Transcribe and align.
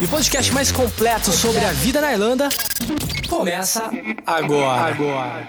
E 0.00 0.04
o 0.04 0.08
podcast 0.08 0.52
mais 0.52 0.72
completo 0.72 1.30
sobre 1.30 1.64
a 1.64 1.72
vida 1.72 2.00
na 2.00 2.12
Irlanda 2.12 2.48
começa 3.28 3.90
agora. 4.26 4.92
agora. 4.92 5.48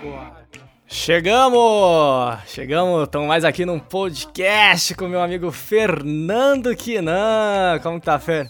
Chegamos! 0.87 2.39
Chegamos, 2.47 3.03
estamos 3.03 3.27
mais 3.27 3.43
aqui 3.43 3.65
num 3.65 3.79
podcast 3.79 4.93
com 4.93 5.07
meu 5.07 5.19
amigo 5.21 5.51
Fernando 5.51 6.75
Quinan. 6.75 7.79
Como 7.81 7.99
que 7.99 8.05
tá, 8.05 8.19
Fer? 8.19 8.49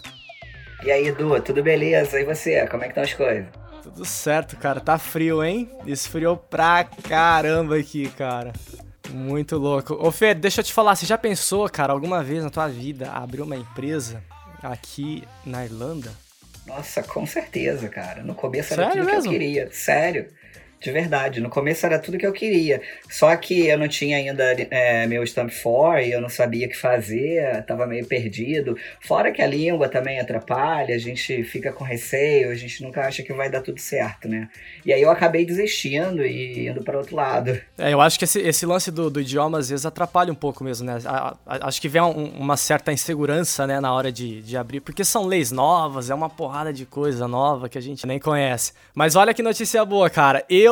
E 0.84 0.90
aí, 0.90 1.08
Edu, 1.08 1.40
tudo 1.40 1.62
beleza? 1.62 2.20
E 2.20 2.24
você? 2.24 2.66
Como 2.66 2.82
é 2.84 2.86
que 2.86 2.90
estão 2.92 3.02
as 3.04 3.14
coisas? 3.14 3.46
Tudo 3.82 4.04
certo, 4.04 4.56
cara. 4.56 4.80
Tá 4.80 4.98
frio, 4.98 5.42
hein? 5.42 5.70
Esfriou 5.86 6.36
pra 6.36 6.84
caramba 6.84 7.76
aqui, 7.76 8.08
cara. 8.10 8.52
Muito 9.10 9.56
louco. 9.56 9.94
Ô, 9.94 10.10
Fer, 10.10 10.34
deixa 10.34 10.60
eu 10.60 10.64
te 10.64 10.72
falar, 10.72 10.94
você 10.94 11.06
já 11.06 11.16
pensou, 11.16 11.68
cara, 11.70 11.92
alguma 11.92 12.22
vez 12.22 12.44
na 12.44 12.50
tua 12.50 12.68
vida 12.68 13.10
abrir 13.12 13.40
uma 13.40 13.56
empresa 13.56 14.22
aqui 14.72 15.26
na 15.44 15.64
Irlanda? 15.64 16.12
Nossa, 16.66 17.02
com 17.02 17.24
certeza, 17.24 17.88
cara. 17.88 18.22
No 18.22 18.34
começo 18.34 18.70
Sério 18.70 18.82
era 18.84 18.92
tudo 18.92 19.04
mesmo? 19.04 19.22
que 19.22 19.28
eu 19.28 19.32
queria. 19.32 19.70
Sério. 19.72 20.28
De 20.80 20.92
verdade, 20.92 21.40
no 21.40 21.48
começo 21.48 21.84
era 21.86 21.98
tudo 21.98 22.18
que 22.18 22.26
eu 22.26 22.32
queria. 22.32 22.80
Só 23.08 23.34
que 23.36 23.66
eu 23.66 23.78
não 23.78 23.88
tinha 23.88 24.18
ainda 24.18 24.44
é, 24.70 25.06
meu 25.06 25.22
Stamp 25.24 25.50
4 25.50 26.02
e 26.02 26.12
eu 26.12 26.20
não 26.20 26.28
sabia 26.28 26.66
o 26.66 26.70
que 26.70 26.76
fazer, 26.76 27.64
tava 27.66 27.86
meio 27.86 28.04
perdido. 28.06 28.76
Fora 29.00 29.32
que 29.32 29.40
a 29.40 29.46
língua 29.46 29.88
também 29.88 30.20
atrapalha, 30.20 30.94
a 30.94 30.98
gente 30.98 31.42
fica 31.44 31.72
com 31.72 31.82
receio, 31.82 32.50
a 32.50 32.54
gente 32.54 32.82
nunca 32.82 33.00
acha 33.06 33.22
que 33.22 33.32
vai 33.32 33.48
dar 33.50 33.62
tudo 33.62 33.80
certo, 33.80 34.28
né? 34.28 34.48
E 34.84 34.92
aí 34.92 35.00
eu 35.00 35.10
acabei 35.10 35.44
desistindo 35.46 36.24
e 36.24 36.68
indo 36.68 36.82
para 36.82 36.98
outro 36.98 37.16
lado. 37.16 37.58
É, 37.78 37.92
eu 37.92 38.00
acho 38.00 38.18
que 38.18 38.24
esse, 38.24 38.38
esse 38.40 38.66
lance 38.66 38.90
do, 38.90 39.08
do 39.10 39.20
idioma 39.20 39.58
às 39.58 39.70
vezes 39.70 39.86
atrapalha 39.86 40.30
um 40.30 40.36
pouco 40.36 40.62
mesmo, 40.62 40.86
né? 40.86 40.98
A- 41.06 41.36
a- 41.46 41.68
acho 41.68 41.80
que 41.80 41.88
vem 41.88 42.02
um- 42.02 42.32
uma 42.38 42.56
certa 42.56 42.92
insegurança, 42.92 43.66
né, 43.66 43.80
na 43.80 43.92
hora 43.94 44.12
de, 44.12 44.42
de 44.42 44.56
abrir, 44.56 44.80
porque 44.80 45.04
são 45.04 45.24
leis 45.26 45.50
novas, 45.50 46.10
é 46.10 46.14
uma 46.14 46.28
porrada 46.28 46.70
de 46.72 46.84
coisa 46.84 47.26
nova 47.26 47.68
que 47.68 47.78
a 47.78 47.82
gente 47.82 48.06
nem 48.06 48.18
conhece. 48.18 48.72
Mas 48.94 49.16
olha 49.16 49.32
que 49.32 49.42
notícia 49.42 49.82
boa, 49.84 50.10
cara. 50.10 50.44
Eu. 50.50 50.65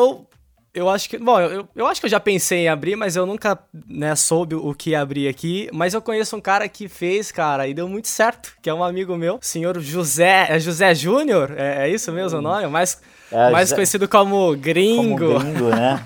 Eu 0.75 0.91
acho 0.91 1.09
que. 1.09 1.17
Bom, 1.19 1.39
eu, 1.41 1.69
eu 1.77 1.87
acho 1.87 2.01
que 2.01 2.07
eu 2.07 2.11
já 2.11 2.19
pensei 2.19 2.65
em 2.65 2.69
abrir, 2.69 2.97
mas 2.97 3.15
eu 3.15 3.25
nunca 3.25 3.57
né, 3.89 4.17
soube 4.17 4.57
o 4.57 4.75
que 4.75 4.93
abrir 4.93 5.29
aqui. 5.29 5.69
Mas 5.73 5.95
eu 5.95 6.03
conheço 6.03 6.37
um 6.37 6.41
cara 6.41 6.69
que 6.69 6.89
fez, 6.89 7.31
cara, 7.31 7.69
e 7.69 7.73
deu 7.75 7.89
muito 7.89 8.09
certo, 8.09 8.57
que 8.61 8.69
é 8.69 8.75
um 8.75 8.83
amigo 8.83 9.17
meu, 9.17 9.39
senhor 9.41 9.79
José. 9.79 10.47
É 10.51 10.59
José 10.59 10.93
Júnior? 10.93 11.55
É, 11.57 11.87
é 11.87 11.89
isso 11.89 12.11
mesmo 12.11 12.41
o 12.41 12.43
nome? 12.43 12.67
Mais, 12.67 13.01
É, 13.31 13.53
mais 13.53 13.69
José- 13.69 13.77
conhecido 13.77 14.09
como 14.09 14.31
Como 14.35 14.57
gringo. 14.57 15.39
gringo, 15.39 15.69
né? 15.71 16.05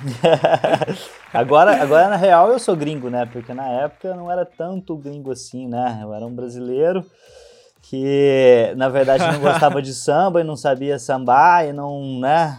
agora, 1.33 1.83
agora, 1.83 2.09
na 2.09 2.17
real, 2.17 2.51
eu 2.53 2.59
sou 2.59 2.77
gringo, 2.77 3.09
né? 3.09 3.25
Porque 3.25 3.55
na 3.55 3.67
época 3.69 4.09
eu 4.09 4.17
não 4.17 4.31
era 4.31 4.45
tanto 4.45 4.95
gringo 4.99 5.31
assim, 5.33 5.67
né? 5.67 6.01
Eu 6.03 6.13
era 6.13 6.27
um 6.27 6.35
brasileiro 6.35 7.03
que, 7.83 8.73
na 8.77 8.91
verdade, 8.91 9.25
não 9.33 9.41
gostava 9.41 9.81
de 9.81 9.95
samba 9.95 10.43
e 10.43 10.45
não 10.45 10.57
sabia 10.57 10.99
sambar 10.99 11.67
e 11.67 11.73
não, 11.73 12.21
né? 12.21 12.59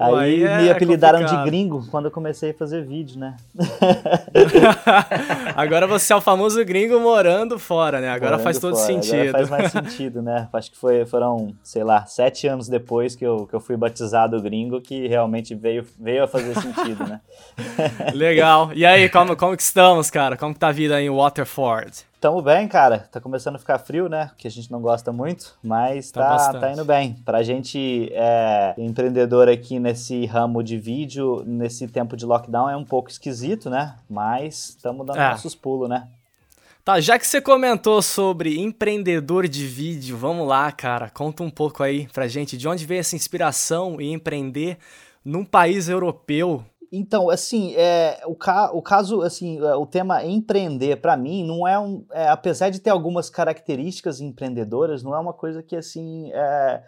Aí 0.00 0.46
aí 0.46 0.62
me 0.62 0.68
é 0.68 0.72
apelidaram 0.72 1.18
complicado. 1.18 1.44
de 1.44 1.50
gringo 1.50 1.86
quando 1.90 2.06
eu 2.06 2.10
comecei 2.10 2.52
a 2.52 2.54
fazer 2.54 2.82
vídeo, 2.84 3.18
né? 3.18 3.36
Agora 5.54 5.86
você 5.86 6.12
é 6.12 6.16
o 6.16 6.20
famoso 6.20 6.64
gringo 6.64 6.98
morando 7.00 7.58
fora, 7.58 8.00
né? 8.00 8.08
Agora 8.08 8.32
Morando 8.32 8.44
faz 8.44 8.58
todo 8.58 8.74
fora. 8.74 8.86
sentido. 8.86 9.28
Agora 9.28 9.46
faz 9.46 9.50
mais 9.50 9.72
sentido, 9.72 10.22
né? 10.22 10.48
Acho 10.52 10.70
que 10.70 10.78
foi, 10.78 11.04
foram, 11.04 11.54
sei 11.62 11.84
lá, 11.84 12.06
sete 12.06 12.46
anos 12.46 12.68
depois 12.68 13.14
que 13.14 13.24
eu, 13.26 13.46
que 13.46 13.54
eu 13.54 13.60
fui 13.60 13.76
batizado 13.76 14.40
gringo 14.40 14.80
que 14.80 15.06
realmente 15.06 15.54
veio, 15.54 15.84
veio 15.98 16.24
a 16.24 16.28
fazer 16.28 16.54
sentido, 16.58 17.06
né? 17.06 17.20
Legal. 18.14 18.70
E 18.74 18.86
aí, 18.86 19.08
como, 19.08 19.36
como 19.36 19.56
que 19.56 19.62
estamos, 19.62 20.10
cara? 20.10 20.36
Como 20.36 20.54
que 20.54 20.60
tá 20.60 20.68
a 20.68 20.72
vida 20.72 21.00
em 21.00 21.10
Waterford? 21.10 22.09
Tamo 22.20 22.42
bem, 22.42 22.68
cara. 22.68 23.08
Tá 23.10 23.18
começando 23.18 23.56
a 23.56 23.58
ficar 23.58 23.78
frio, 23.78 24.06
né? 24.06 24.30
Que 24.36 24.46
a 24.46 24.50
gente 24.50 24.70
não 24.70 24.80
gosta 24.82 25.10
muito, 25.10 25.54
mas 25.62 26.10
Tá 26.10 26.36
tá, 26.52 26.60
tá 26.60 26.72
indo 26.72 26.84
bem. 26.84 27.14
Pra 27.24 27.42
gente 27.42 28.10
é, 28.12 28.74
empreendedor 28.76 29.48
aqui 29.48 29.78
nesse 29.78 30.26
ramo 30.26 30.62
de 30.62 30.76
vídeo, 30.76 31.42
nesse 31.46 31.88
tempo 31.88 32.18
de 32.18 32.26
lockdown, 32.26 32.68
é 32.68 32.76
um 32.76 32.84
pouco 32.84 33.08
esquisito, 33.08 33.70
né? 33.70 33.96
Mas 34.08 34.68
estamos 34.70 35.06
dando 35.06 35.18
É. 35.18 35.30
nossos 35.30 35.54
pulos, 35.54 35.88
né? 35.88 36.08
Tá, 36.84 37.00
já 37.00 37.18
que 37.18 37.26
você 37.26 37.40
comentou 37.40 38.02
sobre 38.02 38.58
empreendedor 38.60 39.48
de 39.48 39.66
vídeo, 39.66 40.16
vamos 40.18 40.46
lá, 40.46 40.70
cara. 40.72 41.08
Conta 41.08 41.42
um 41.42 41.50
pouco 41.50 41.82
aí 41.82 42.06
pra 42.12 42.28
gente 42.28 42.56
de 42.58 42.68
onde 42.68 42.84
veio 42.84 43.00
essa 43.00 43.16
inspiração 43.16 43.98
em 43.98 44.12
empreender 44.12 44.76
num 45.24 45.44
país 45.44 45.88
europeu. 45.88 46.64
Então, 46.92 47.30
assim, 47.30 47.72
é, 47.76 48.20
o, 48.26 48.34
ca 48.34 48.72
o 48.72 48.82
caso, 48.82 49.22
assim, 49.22 49.58
é, 49.64 49.74
o 49.76 49.86
tema 49.86 50.24
empreender, 50.24 50.96
pra 51.00 51.16
mim, 51.16 51.44
não 51.44 51.66
é 51.66 51.78
um. 51.78 52.04
é, 52.10 52.28
apesar 52.28 52.70
de 52.70 52.80
ter 52.80 52.90
algumas 52.90 53.30
características 53.30 54.20
empreendedoras, 54.20 55.02
não 55.02 55.14
é 55.14 55.18
uma 55.20 55.32
coisa 55.32 55.62
que, 55.62 55.76
assim, 55.76 56.32
é, 56.32 56.82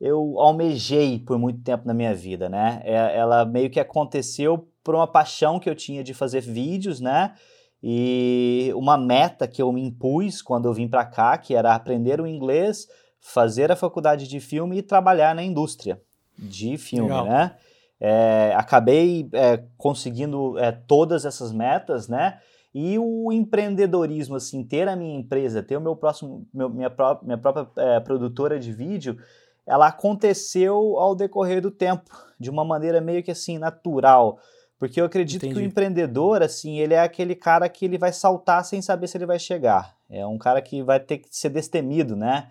eu 0.00 0.38
almejei 0.38 1.18
por 1.18 1.38
muito 1.38 1.60
tempo 1.60 1.86
na 1.86 1.94
minha 1.94 2.14
vida, 2.14 2.48
né? 2.48 2.82
É, 2.84 3.16
ela 3.16 3.44
meio 3.44 3.68
que 3.68 3.80
aconteceu 3.80 4.68
por 4.84 4.94
uma 4.94 5.08
paixão 5.08 5.58
que 5.58 5.68
eu 5.68 5.74
tinha 5.74 6.04
de 6.04 6.14
fazer 6.14 6.40
vídeos, 6.40 7.00
né? 7.00 7.34
E 7.82 8.72
uma 8.76 8.96
meta 8.96 9.48
que 9.48 9.60
eu 9.60 9.72
me 9.72 9.84
impus 9.84 10.40
quando 10.40 10.66
eu 10.66 10.72
vim 10.72 10.86
pra 10.86 11.04
cá, 11.04 11.36
que 11.36 11.52
era 11.52 11.74
aprender 11.74 12.20
o 12.20 12.26
inglês, 12.28 12.86
fazer 13.20 13.72
a 13.72 13.76
faculdade 13.76 14.28
de 14.28 14.38
filme 14.38 14.78
e 14.78 14.82
trabalhar 14.82 15.34
na 15.34 15.42
indústria 15.42 16.00
de 16.38 16.78
filme, 16.78 17.10
Legal. 17.10 17.26
né? 17.26 17.56
É, 18.04 18.52
acabei 18.56 19.28
é, 19.32 19.62
conseguindo 19.78 20.58
é, 20.58 20.72
todas 20.72 21.24
essas 21.24 21.52
metas, 21.52 22.08
né? 22.08 22.40
E 22.74 22.98
o 22.98 23.30
empreendedorismo, 23.30 24.34
assim, 24.34 24.64
ter 24.64 24.88
a 24.88 24.96
minha 24.96 25.16
empresa, 25.16 25.62
ter 25.62 25.76
o 25.76 25.80
meu 25.80 25.94
próximo, 25.94 26.44
meu- 26.52 26.68
minha, 26.68 26.90
pró- 26.90 27.20
minha 27.22 27.38
própria 27.38 27.68
é, 27.76 28.00
produtora 28.00 28.58
de 28.58 28.72
vídeo, 28.72 29.16
ela 29.64 29.86
aconteceu 29.86 30.98
ao 30.98 31.14
decorrer 31.14 31.60
do 31.60 31.70
tempo, 31.70 32.10
de 32.40 32.50
uma 32.50 32.64
maneira 32.64 33.00
meio 33.00 33.22
que 33.22 33.30
assim, 33.30 33.56
natural. 33.56 34.36
Porque 34.80 35.00
eu 35.00 35.04
acredito 35.04 35.42
que 35.42 35.46
Entendi. 35.46 35.64
o 35.64 35.64
empreendedor, 35.64 36.42
assim, 36.42 36.80
ele 36.80 36.94
é 36.94 37.00
aquele 37.00 37.36
cara 37.36 37.68
que 37.68 37.84
ele 37.84 37.98
vai 37.98 38.12
saltar 38.12 38.64
sem 38.64 38.82
saber 38.82 39.06
se 39.06 39.16
ele 39.16 39.26
vai 39.26 39.38
chegar. 39.38 39.94
É 40.10 40.26
um 40.26 40.38
cara 40.38 40.60
que 40.60 40.82
vai 40.82 40.98
ter 40.98 41.18
que 41.18 41.28
ser 41.30 41.50
destemido, 41.50 42.16
né? 42.16 42.48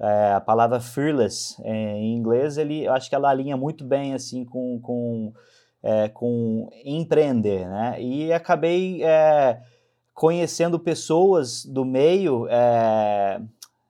É, 0.00 0.32
a 0.32 0.40
palavra 0.40 0.80
fearless 0.80 1.56
é, 1.64 1.70
em 1.96 2.16
inglês, 2.16 2.58
ele, 2.58 2.84
eu 2.84 2.92
acho 2.92 3.08
que 3.08 3.14
ela 3.14 3.30
alinha 3.30 3.56
muito 3.56 3.84
bem 3.84 4.12
assim 4.12 4.44
com, 4.44 4.80
com, 4.80 5.32
é, 5.82 6.08
com 6.08 6.68
empreender, 6.84 7.68
né? 7.68 8.02
E 8.02 8.32
acabei 8.32 9.04
é, 9.04 9.60
conhecendo 10.12 10.78
pessoas 10.80 11.64
do 11.64 11.84
meio 11.84 12.46
é, 12.48 13.40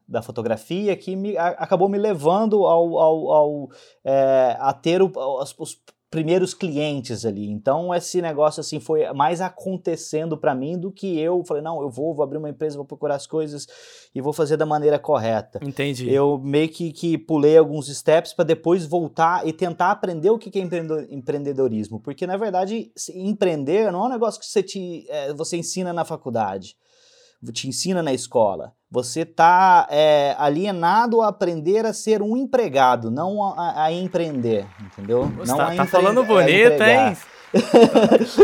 da 0.07 0.21
fotografia 0.21 0.95
que 0.97 1.17
me, 1.17 1.37
a- 1.39 1.49
acabou 1.59 1.89
me 1.89 1.97
levando 1.99 2.67
ao, 2.67 2.99
ao, 2.99 3.31
ao, 3.33 3.69
é, 4.05 4.57
a 4.61 4.73
ter 4.75 5.01
o- 5.03 5.11
os, 5.59 5.81
primeiros 6.15 6.55
clientes 6.55 7.27
ali. 7.27 7.51
Então 7.51 7.93
esse 7.93 8.23
negócio 8.23 8.61
assim 8.61 8.79
foi 8.79 9.13
mais 9.13 9.41
acontecendo 9.41 10.39
para 10.39 10.55
mim 10.55 10.79
do 10.79 10.93
que 10.93 11.19
eu 11.19 11.45
falei 11.45 11.63
não, 11.63 11.83
eu 11.83 11.91
vou, 11.91 12.15
vou 12.15 12.23
abrir 12.23 12.39
uma 12.39 12.49
empresa, 12.49 12.77
vou 12.77 12.87
procurar 12.87 13.17
as 13.17 13.27
coisas 13.27 13.67
e 14.15 14.21
vou 14.21 14.33
fazer 14.33 14.57
da 14.57 14.65
maneira 14.65 14.97
correta. 14.97 15.59
Entendi. 15.61 16.09
Eu 16.09 16.39
meio 16.39 16.69
que, 16.69 16.93
que 16.93 17.19
pulei 17.19 17.59
alguns 17.59 17.89
steps 17.89 18.33
para 18.33 18.45
depois 18.45 18.87
voltar 18.87 19.45
e 19.45 19.53
tentar 19.53 19.91
aprender 19.91 20.31
o 20.31 20.39
que 20.39 20.57
é 20.57 20.63
empreendedor- 20.63 21.06
empreendedorismo. 21.11 21.99
Porque, 21.99 22.27
na 22.27 22.37
verdade, 22.37 22.93
empreender 23.12 23.91
não 23.91 24.05
é 24.05 24.06
um 24.06 24.11
negócio 24.11 24.38
que 24.38 24.47
você, 24.47 24.62
te, 24.62 25.05
é, 25.09 25.35
você 25.35 25.56
ensina 25.56 25.93
na 25.93 26.05
faculdade, 26.05 26.77
te 27.53 27.69
ensina 27.69 28.03
na 28.03 28.12
escola. 28.12 28.73
Você 28.94 29.23
está 29.23 29.88
alienado 30.38 31.20
a 31.20 31.26
aprender 31.26 31.85
a 31.85 31.93
ser 31.93 32.23
um 32.23 32.37
empregado, 32.37 33.11
não 33.11 33.43
a, 33.43 33.87
a- 33.87 33.93
empreender, 33.93 34.64
entendeu? 34.81 35.25
Você 35.38 35.50
não 35.50 35.58
tá, 35.58 35.73
a 35.73 35.75
tá 35.75 35.85
falando 35.85 36.23
bonito, 36.23 36.75
empregar. 36.75 37.08
hein? 37.08 37.17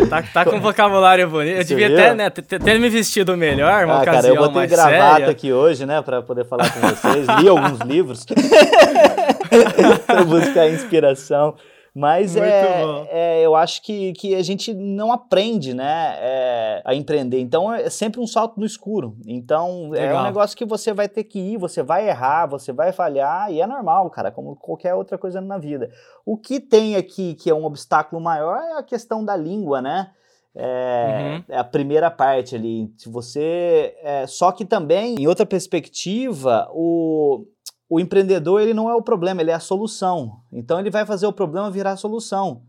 tá, 0.08 0.22
tá 0.22 0.44
com 0.44 0.60
vocabulário 0.60 1.28
bonito. 1.30 1.56
Eu 1.58 1.62
Você 1.64 1.74
devia 1.76 1.86
até, 1.96 2.14
né, 2.14 2.30
ter, 2.30 2.60
ter 2.60 2.80
me 2.80 2.88
vestido 2.88 3.36
melhor, 3.36 3.84
uma 3.84 4.00
Ah, 4.00 4.04
cara, 4.04 4.26
eu 4.26 4.34
botei 4.34 4.66
gravata 4.66 5.14
séria. 5.14 5.30
aqui 5.30 5.52
hoje, 5.52 5.86
né, 5.86 6.02
pra 6.02 6.20
poder 6.20 6.44
falar 6.44 6.68
com 6.68 6.80
vocês. 6.80 7.26
Li 7.40 7.48
alguns 7.48 7.78
livros 7.80 8.26
pra 10.04 10.24
buscar 10.24 10.68
inspiração. 10.68 11.54
Mas 11.94 12.36
é, 12.36 13.06
é, 13.10 13.42
eu 13.44 13.56
acho 13.56 13.82
que, 13.82 14.12
que 14.12 14.34
a 14.34 14.42
gente 14.42 14.72
não 14.72 15.10
aprende, 15.10 15.74
né, 15.74 16.14
é, 16.18 16.82
a 16.84 16.94
empreender. 16.94 17.40
Então 17.40 17.72
é 17.72 17.90
sempre 17.90 18.20
um 18.20 18.26
salto 18.26 18.58
no 18.60 18.64
escuro. 18.64 19.16
Então 19.26 19.68
é 19.68 19.88
um 19.88 19.90
Legal. 19.90 20.24
negócio 20.24 20.56
que 20.56 20.64
você 20.64 20.92
vai 20.92 21.08
ter 21.08 21.24
que 21.24 21.38
ir, 21.38 21.56
você 21.58 21.82
vai 21.82 22.08
errar, 22.08 22.46
você 22.46 22.72
vai 22.72 22.92
falhar 22.92 23.50
e 23.52 23.60
é 23.60 23.66
normal, 23.66 24.08
cara, 24.10 24.30
como 24.30 24.54
qualquer 24.56 24.94
outra 24.94 25.18
coisa 25.18 25.40
na 25.40 25.58
vida. 25.58 25.90
O 26.24 26.36
que 26.36 26.60
tem 26.60 26.94
aqui 26.96 27.34
que 27.34 27.50
é 27.50 27.54
um 27.54 27.64
obstáculo 27.64 28.20
maior 28.22 28.58
é 28.58 28.78
a 28.78 28.82
questão 28.82 29.24
da 29.24 29.36
língua, 29.36 29.82
né? 29.82 30.10
É, 30.54 31.34
Uhum. 31.38 31.44
é 31.48 31.58
a 31.58 31.64
primeira 31.64 32.10
parte 32.10 32.56
ali. 32.56 32.92
Se 32.98 33.08
você. 33.08 33.94
é, 34.02 34.26
só 34.26 34.50
que 34.50 34.64
também, 34.64 35.14
em 35.16 35.26
outra 35.28 35.46
perspectiva, 35.46 36.68
o, 36.72 37.44
o 37.90 37.98
empreendedor 38.00 38.60
ele 38.62 38.72
não 38.72 38.88
é 38.88 38.94
o 38.94 39.02
problema, 39.02 39.42
ele 39.42 39.50
é 39.50 39.54
a 39.54 39.60
solução. 39.60 40.40
Então 40.52 40.78
ele 40.78 40.90
vai 40.90 41.04
fazer 41.04 41.26
o 41.26 41.32
problema 41.32 41.70
virar 41.70 41.90
a 41.92 41.96
solução. 41.96 42.62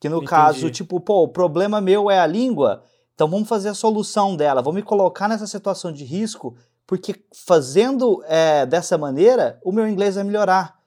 Que 0.00 0.08
no 0.08 0.16
Entendi. 0.18 0.30
caso, 0.30 0.70
tipo, 0.70 0.98
pô, 1.00 1.24
o 1.24 1.28
problema 1.28 1.80
meu 1.80 2.10
é 2.10 2.18
a 2.18 2.26
língua, 2.26 2.82
então 3.14 3.28
vamos 3.28 3.48
fazer 3.48 3.68
a 3.68 3.74
solução 3.74 4.34
dela, 4.36 4.62
vamos 4.62 4.76
me 4.76 4.82
colocar 4.82 5.28
nessa 5.28 5.46
situação 5.46 5.92
de 5.92 6.04
risco, 6.04 6.56
porque 6.86 7.14
fazendo 7.46 8.22
é, 8.26 8.64
dessa 8.66 8.96
maneira, 8.96 9.58
o 9.64 9.70
meu 9.72 9.86
inglês 9.86 10.14
vai 10.14 10.24
melhorar. 10.24 10.80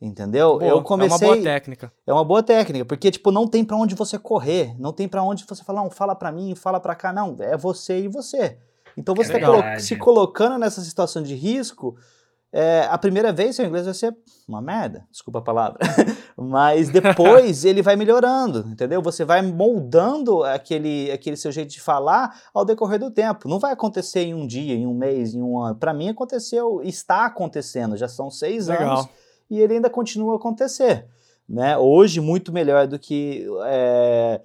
Entendeu? 0.00 0.58
Boa, 0.58 0.64
Eu 0.70 0.82
comecei. 0.82 1.26
É 1.26 1.30
uma 1.30 1.34
boa 1.36 1.42
técnica. 1.44 1.92
É 2.06 2.12
uma 2.12 2.24
boa 2.24 2.42
técnica, 2.42 2.84
porque 2.84 3.10
tipo 3.10 3.30
não 3.30 3.46
tem 3.48 3.64
pra 3.64 3.76
onde 3.76 3.94
você 3.94 4.18
correr, 4.18 4.74
não 4.78 4.92
tem 4.92 5.08
pra 5.08 5.22
onde 5.22 5.44
você 5.48 5.64
falar, 5.64 5.82
não, 5.82 5.90
fala 5.90 6.14
pra 6.14 6.30
mim, 6.30 6.54
fala 6.54 6.78
pra 6.78 6.94
cá, 6.94 7.10
não, 7.12 7.36
é 7.40 7.56
você 7.56 8.00
e 8.00 8.08
você. 8.08 8.58
Então 8.96 9.14
você 9.14 9.34
É 9.36 9.38
tá 9.40 9.46
colo- 9.46 9.62
se 9.80 9.96
colocando 9.96 10.58
nessa 10.58 10.80
situação 10.82 11.22
de 11.22 11.34
risco, 11.34 11.96
é, 12.56 12.86
a 12.88 12.96
primeira 12.96 13.32
vez 13.32 13.56
seu 13.56 13.66
inglês 13.66 13.84
vai 13.84 13.92
ser 13.92 14.16
uma 14.46 14.62
merda, 14.62 15.04
desculpa 15.10 15.40
a 15.40 15.42
palavra, 15.42 15.80
mas 16.38 16.88
depois 16.88 17.64
ele 17.64 17.82
vai 17.82 17.96
melhorando, 17.96 18.60
entendeu? 18.68 19.02
Você 19.02 19.24
vai 19.24 19.42
moldando 19.42 20.44
aquele, 20.44 21.10
aquele 21.10 21.36
seu 21.36 21.50
jeito 21.50 21.70
de 21.70 21.80
falar 21.80 22.42
ao 22.54 22.64
decorrer 22.64 23.00
do 23.00 23.10
tempo. 23.10 23.48
Não 23.48 23.58
vai 23.58 23.72
acontecer 23.72 24.20
em 24.20 24.34
um 24.34 24.46
dia, 24.46 24.72
em 24.72 24.86
um 24.86 24.94
mês, 24.94 25.34
em 25.34 25.42
um 25.42 25.58
ano. 25.58 25.74
Pra 25.74 25.92
mim 25.92 26.08
aconteceu, 26.08 26.80
está 26.84 27.26
acontecendo, 27.26 27.96
já 27.96 28.06
são 28.06 28.30
seis 28.30 28.70
anos 28.70 28.80
Legal. 28.80 29.08
e 29.50 29.60
ele 29.60 29.74
ainda 29.74 29.90
continua 29.90 30.34
a 30.34 30.36
acontecer. 30.36 31.08
Né? 31.48 31.76
Hoje, 31.76 32.20
muito 32.20 32.52
melhor 32.52 32.86
do 32.86 33.00
que 33.00 33.44
é, 33.64 34.40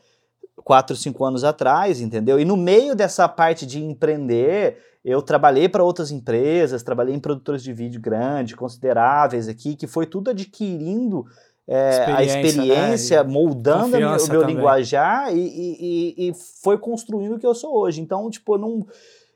quatro, 0.64 0.96
cinco 0.96 1.24
anos 1.24 1.44
atrás, 1.44 2.02
entendeu? 2.02 2.40
E 2.40 2.46
no 2.46 2.58
meio 2.58 2.96
dessa 2.96 3.30
parte 3.30 3.68
de 3.68 3.84
empreender, 3.84 4.78
eu 5.04 5.22
trabalhei 5.22 5.70
para 5.70 5.84
outras 5.84 6.12
empresas, 6.12 6.84
trabalhei 6.84 7.16
em 7.16 7.20
produtores 7.20 7.64
de 7.64 7.72
vídeo 7.74 8.02
grandes, 8.02 8.56
consideráveis 8.56 9.48
aqui, 9.48 9.76
que 9.76 9.88
foi 9.88 10.06
tudo 10.06 10.30
adquirindo 10.32 11.26
é, 11.68 12.06
a 12.12 12.24
Experiência, 12.24 12.48
experiência, 12.48 13.24
né? 13.24 13.30
Moldando 13.30 13.96
a 13.96 14.00
o 14.00 14.02
meu 14.28 14.42
também. 14.42 14.56
linguajar 14.56 15.36
e, 15.36 15.40
e- 15.40 16.30
e- 16.30 16.34
foi 16.64 16.78
construindo 16.78 17.36
o 17.36 17.40
que 17.40 17.46
eu 17.46 17.54
sou 17.54 17.76
hoje. 17.78 18.02
Então, 18.02 18.30
tipo, 18.30 18.56
eu 18.56 18.58
não, 18.58 18.88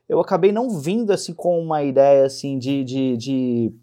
eu 0.09 0.19
acabei 0.19 0.51
não 0.51 0.69
vindo 0.69 1.11
assim 1.13 1.33
com 1.33 1.59
uma 1.59 1.83
ideia 1.83 2.25
assim 2.25 2.57
de, 2.57 2.83
de, 2.83 3.17
de 3.17 3.73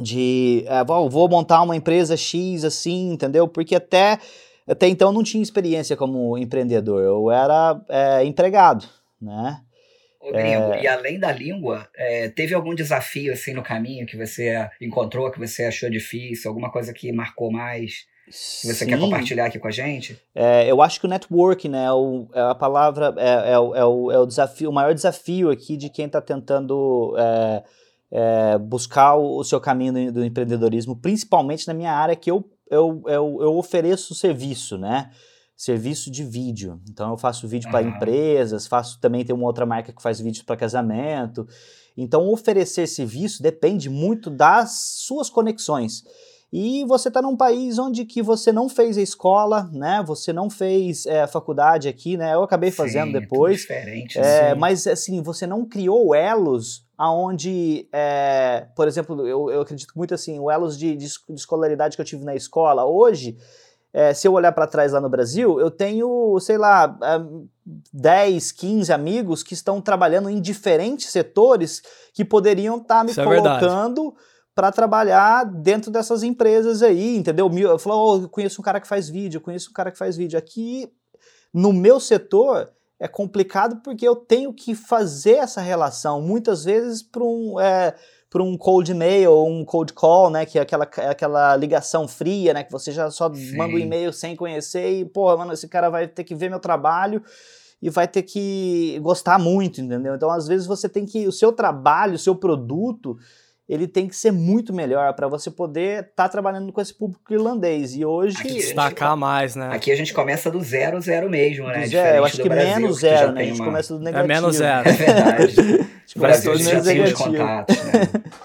de 0.00 0.64
é, 0.66 0.82
vou 0.84 1.10
vou 1.10 1.28
montar 1.28 1.60
uma 1.62 1.76
empresa 1.76 2.16
X 2.16 2.64
assim, 2.64 3.12
entendeu? 3.12 3.46
Porque 3.46 3.74
até, 3.74 4.18
até 4.66 4.88
então 4.88 5.08
eu 5.08 5.12
não 5.12 5.22
tinha 5.22 5.42
experiência 5.42 5.96
como 5.96 6.38
empreendedor, 6.38 7.02
eu 7.02 7.30
era 7.30 7.78
é, 7.88 8.24
empregado, 8.24 8.86
né? 9.20 9.60
Ô, 10.22 10.30
gringo, 10.32 10.72
e 10.74 10.86
além 10.86 11.18
da 11.18 11.32
língua, 11.32 11.88
é, 11.96 12.28
teve 12.28 12.54
algum 12.54 12.74
desafio 12.74 13.32
assim 13.32 13.52
no 13.52 13.62
caminho 13.62 14.06
que 14.06 14.16
você 14.16 14.68
encontrou, 14.80 15.30
que 15.32 15.38
você 15.38 15.64
achou 15.64 15.90
difícil, 15.90 16.48
alguma 16.48 16.70
coisa 16.70 16.92
que 16.92 17.10
marcou 17.12 17.50
mais, 17.50 18.06
que 18.24 18.68
você 18.68 18.86
quer 18.86 18.94
Sim. 18.96 19.02
compartilhar 19.02 19.46
aqui 19.46 19.58
com 19.58 19.66
a 19.66 19.72
gente? 19.72 20.16
É, 20.32 20.70
eu 20.70 20.80
acho 20.80 21.00
que 21.00 21.06
o 21.06 21.08
network, 21.08 21.68
né, 21.68 21.86
é 21.86 21.92
o- 21.92 22.28
é 22.32 22.40
a 22.40 22.54
palavra, 22.54 23.12
é, 23.18 23.52
é 23.52 23.58
o, 23.58 23.74
é 23.74 23.84
o- 23.84 24.12
é 24.12 24.26
desafio, 24.26 24.70
o 24.70 24.72
maior 24.72 24.94
desafio 24.94 25.50
aqui 25.50 25.76
de 25.76 25.90
quem 25.90 26.06
está 26.06 26.20
tentando 26.20 27.16
é, 27.18 27.62
é, 28.12 28.58
buscar 28.58 29.16
o, 29.16 29.42
seu 29.42 29.60
caminho 29.60 29.92
do, 29.92 30.12
do 30.12 30.24
empreendedorismo, 30.24 30.94
principalmente 30.94 31.66
na 31.66 31.74
minha 31.74 31.92
área 31.92 32.14
que 32.14 32.30
eu, 32.30 32.48
eu, 32.70 33.02
eu, 33.06 33.38
eu 33.42 33.56
ofereço 33.56 34.14
serviço, 34.14 34.78
né? 34.78 35.10
Serviço 35.62 36.10
de 36.10 36.24
vídeo. 36.24 36.80
Então 36.90 37.12
eu 37.12 37.16
faço 37.16 37.46
vídeo 37.46 37.70
para 37.70 37.86
empresas, 37.86 38.66
faço 38.66 38.98
também 38.98 39.24
tem 39.24 39.32
uma 39.32 39.46
outra 39.46 39.64
marca 39.64 39.92
que 39.92 40.02
faz 40.02 40.18
vídeos 40.18 40.42
para 40.42 40.56
casamento. 40.56 41.46
Então 41.96 42.28
oferecer 42.32 42.88
serviço 42.88 43.40
depende 43.40 43.88
muito 43.88 44.28
das 44.28 44.72
suas 45.06 45.30
conexões. 45.30 46.02
E 46.52 46.84
você 46.86 47.06
está 47.06 47.22
num 47.22 47.36
país 47.36 47.78
onde 47.78 48.04
que 48.04 48.20
você 48.20 48.50
não 48.50 48.68
fez 48.68 48.98
a 48.98 49.02
escola, 49.02 49.70
né? 49.72 50.02
Você 50.04 50.32
não 50.32 50.50
fez 50.50 51.06
é, 51.06 51.22
a 51.22 51.28
faculdade 51.28 51.88
aqui, 51.88 52.16
né? 52.16 52.34
Eu 52.34 52.42
acabei 52.42 52.72
fazendo 52.72 53.06
Sim, 53.06 53.12
tudo 53.12 53.20
depois. 53.20 53.60
diferente. 53.60 54.18
É, 54.18 54.48
né? 54.48 54.54
mas 54.56 54.84
assim, 54.88 55.22
você 55.22 55.46
não 55.46 55.64
criou 55.64 56.12
elos 56.12 56.84
aonde, 56.98 57.88
é, 57.92 58.66
por 58.74 58.88
exemplo, 58.88 59.24
eu, 59.28 59.48
eu 59.48 59.60
acredito 59.60 59.92
muito 59.94 60.12
assim, 60.12 60.40
o 60.40 60.50
elos 60.50 60.76
de, 60.76 60.96
de 60.96 61.06
escolaridade 61.30 61.94
que 61.94 62.02
eu 62.02 62.06
tive 62.06 62.24
na 62.24 62.34
escola. 62.34 62.84
Hoje, 62.84 63.38
é, 63.92 64.14
se 64.14 64.26
eu 64.26 64.32
olhar 64.32 64.52
para 64.52 64.66
trás 64.66 64.92
lá 64.92 65.00
no 65.00 65.08
Brasil, 65.08 65.60
eu 65.60 65.70
tenho, 65.70 66.38
sei 66.40 66.56
lá, 66.56 66.96
ah, 67.02 67.24
10, 67.92 68.50
15 68.52 68.92
amigos 68.92 69.42
que 69.42 69.52
estão 69.52 69.80
trabalhando 69.80 70.30
em 70.30 70.40
diferentes 70.40 71.10
setores 71.10 71.82
que 72.14 72.24
poderiam 72.24 72.78
estar 72.78 73.04
me 73.04 73.10
Isso 73.10 73.20
é 73.20 73.24
colocando 73.24 74.14
para 74.54 74.72
trabalhar 74.72 75.44
dentro 75.44 75.90
dessas 75.90 76.22
empresas 76.22 76.82
aí, 76.82 77.16
entendeu? 77.16 77.50
Eu 77.54 77.78
falo, 77.78 77.96
"Oh, 77.96 78.22
eu 78.22 78.28
conheço 78.28 78.60
um 78.60 78.64
cara 78.64 78.80
que 78.80 78.88
faz 78.88 79.08
vídeo, 79.08 79.38
eu 79.38 79.42
conheço 79.42 79.70
um 79.70 79.74
cara 79.74 79.90
que 79.90 79.98
faz 79.98 80.16
vídeo. 80.16 80.38
Aqui, 80.38 80.90
no 81.52 81.72
meu 81.72 82.00
setor, 82.00 82.70
é 82.98 83.08
complicado 83.08 83.80
porque 83.82 84.06
eu 84.06 84.16
tenho 84.16 84.54
que 84.54 84.74
fazer 84.74 85.36
essa 85.36 85.60
relação, 85.60 86.22
muitas 86.22 86.64
vezes 86.64 87.02
para 87.02 87.24
um, 87.24 87.58
é, 87.60 87.94
pra 88.32 88.42
um 88.42 88.56
cold 88.56 88.94
mail 88.94 89.30
ou 89.30 89.46
um 89.46 89.62
cold 89.62 89.92
call, 89.92 90.30
né, 90.30 90.46
que 90.46 90.58
é 90.58 90.62
aquela, 90.62 90.84
aquela 90.84 91.54
ligação 91.54 92.08
fria, 92.08 92.54
né, 92.54 92.64
que 92.64 92.72
você 92.72 92.90
já 92.90 93.10
só 93.10 93.32
Sim. 93.32 93.58
manda 93.58 93.74
um 93.74 93.78
e-mail 93.78 94.10
sem 94.10 94.34
conhecer 94.34 94.90
e, 94.90 95.04
porra, 95.04 95.36
mano, 95.36 95.52
esse 95.52 95.68
cara 95.68 95.90
vai 95.90 96.08
ter 96.08 96.24
que 96.24 96.34
ver 96.34 96.48
meu 96.48 96.58
trabalho 96.58 97.22
e 97.82 97.90
vai 97.90 98.08
ter 98.08 98.22
que 98.22 98.98
gostar 99.02 99.38
muito, 99.38 99.82
entendeu? 99.82 100.14
Então, 100.14 100.30
às 100.30 100.48
vezes, 100.48 100.66
você 100.66 100.88
tem 100.88 101.04
que, 101.04 101.26
o 101.28 101.32
seu 101.32 101.52
trabalho, 101.52 102.14
o 102.14 102.18
seu 102.18 102.34
produto, 102.34 103.18
ele 103.68 103.86
tem 103.86 104.06
que 104.08 104.14
ser 104.16 104.30
muito 104.32 104.72
melhor 104.72 105.14
para 105.14 105.28
você 105.28 105.50
poder 105.50 106.04
estar 106.10 106.28
trabalhando 106.28 106.72
com 106.72 106.80
esse 106.80 106.92
público 106.92 107.32
irlandês. 107.32 107.94
E 107.94 108.04
hoje... 108.04 108.36
Aqui, 108.38 108.54
Destacar 108.54 109.16
mais, 109.16 109.54
né? 109.56 109.70
Aqui 109.72 109.90
a 109.90 109.96
gente 109.96 110.12
começa 110.12 110.50
do 110.50 110.60
zero, 110.62 111.00
zero 111.00 111.30
mesmo, 111.30 111.66
né? 111.68 111.82
do 111.82 111.86
zero, 111.88 112.16
eu 112.18 112.24
acho 112.24 112.42
que 112.42 112.48
Brasil, 112.48 112.74
menos 112.74 112.94
que 112.96 113.00
zero, 113.00 113.32
né? 113.32 113.40
A 113.40 113.44
gente 113.44 113.56
uma- 113.60 113.64
começa 113.66 113.94
do 113.94 114.00
É 114.00 114.04
negativo. 114.04 114.28
menos 114.28 114.56
zero. 114.56 114.88
É 114.88 114.92
verdade. 114.92 115.54
A 116.02 116.12
gente 116.12 116.18
O 116.18 116.20
começa 116.20 116.50
do 116.52 116.58
já 116.58 116.70
tem 116.70 116.78
os 116.80 116.86
negativo. 116.86 117.24
contatos, 117.30 117.84
né? 117.84 117.92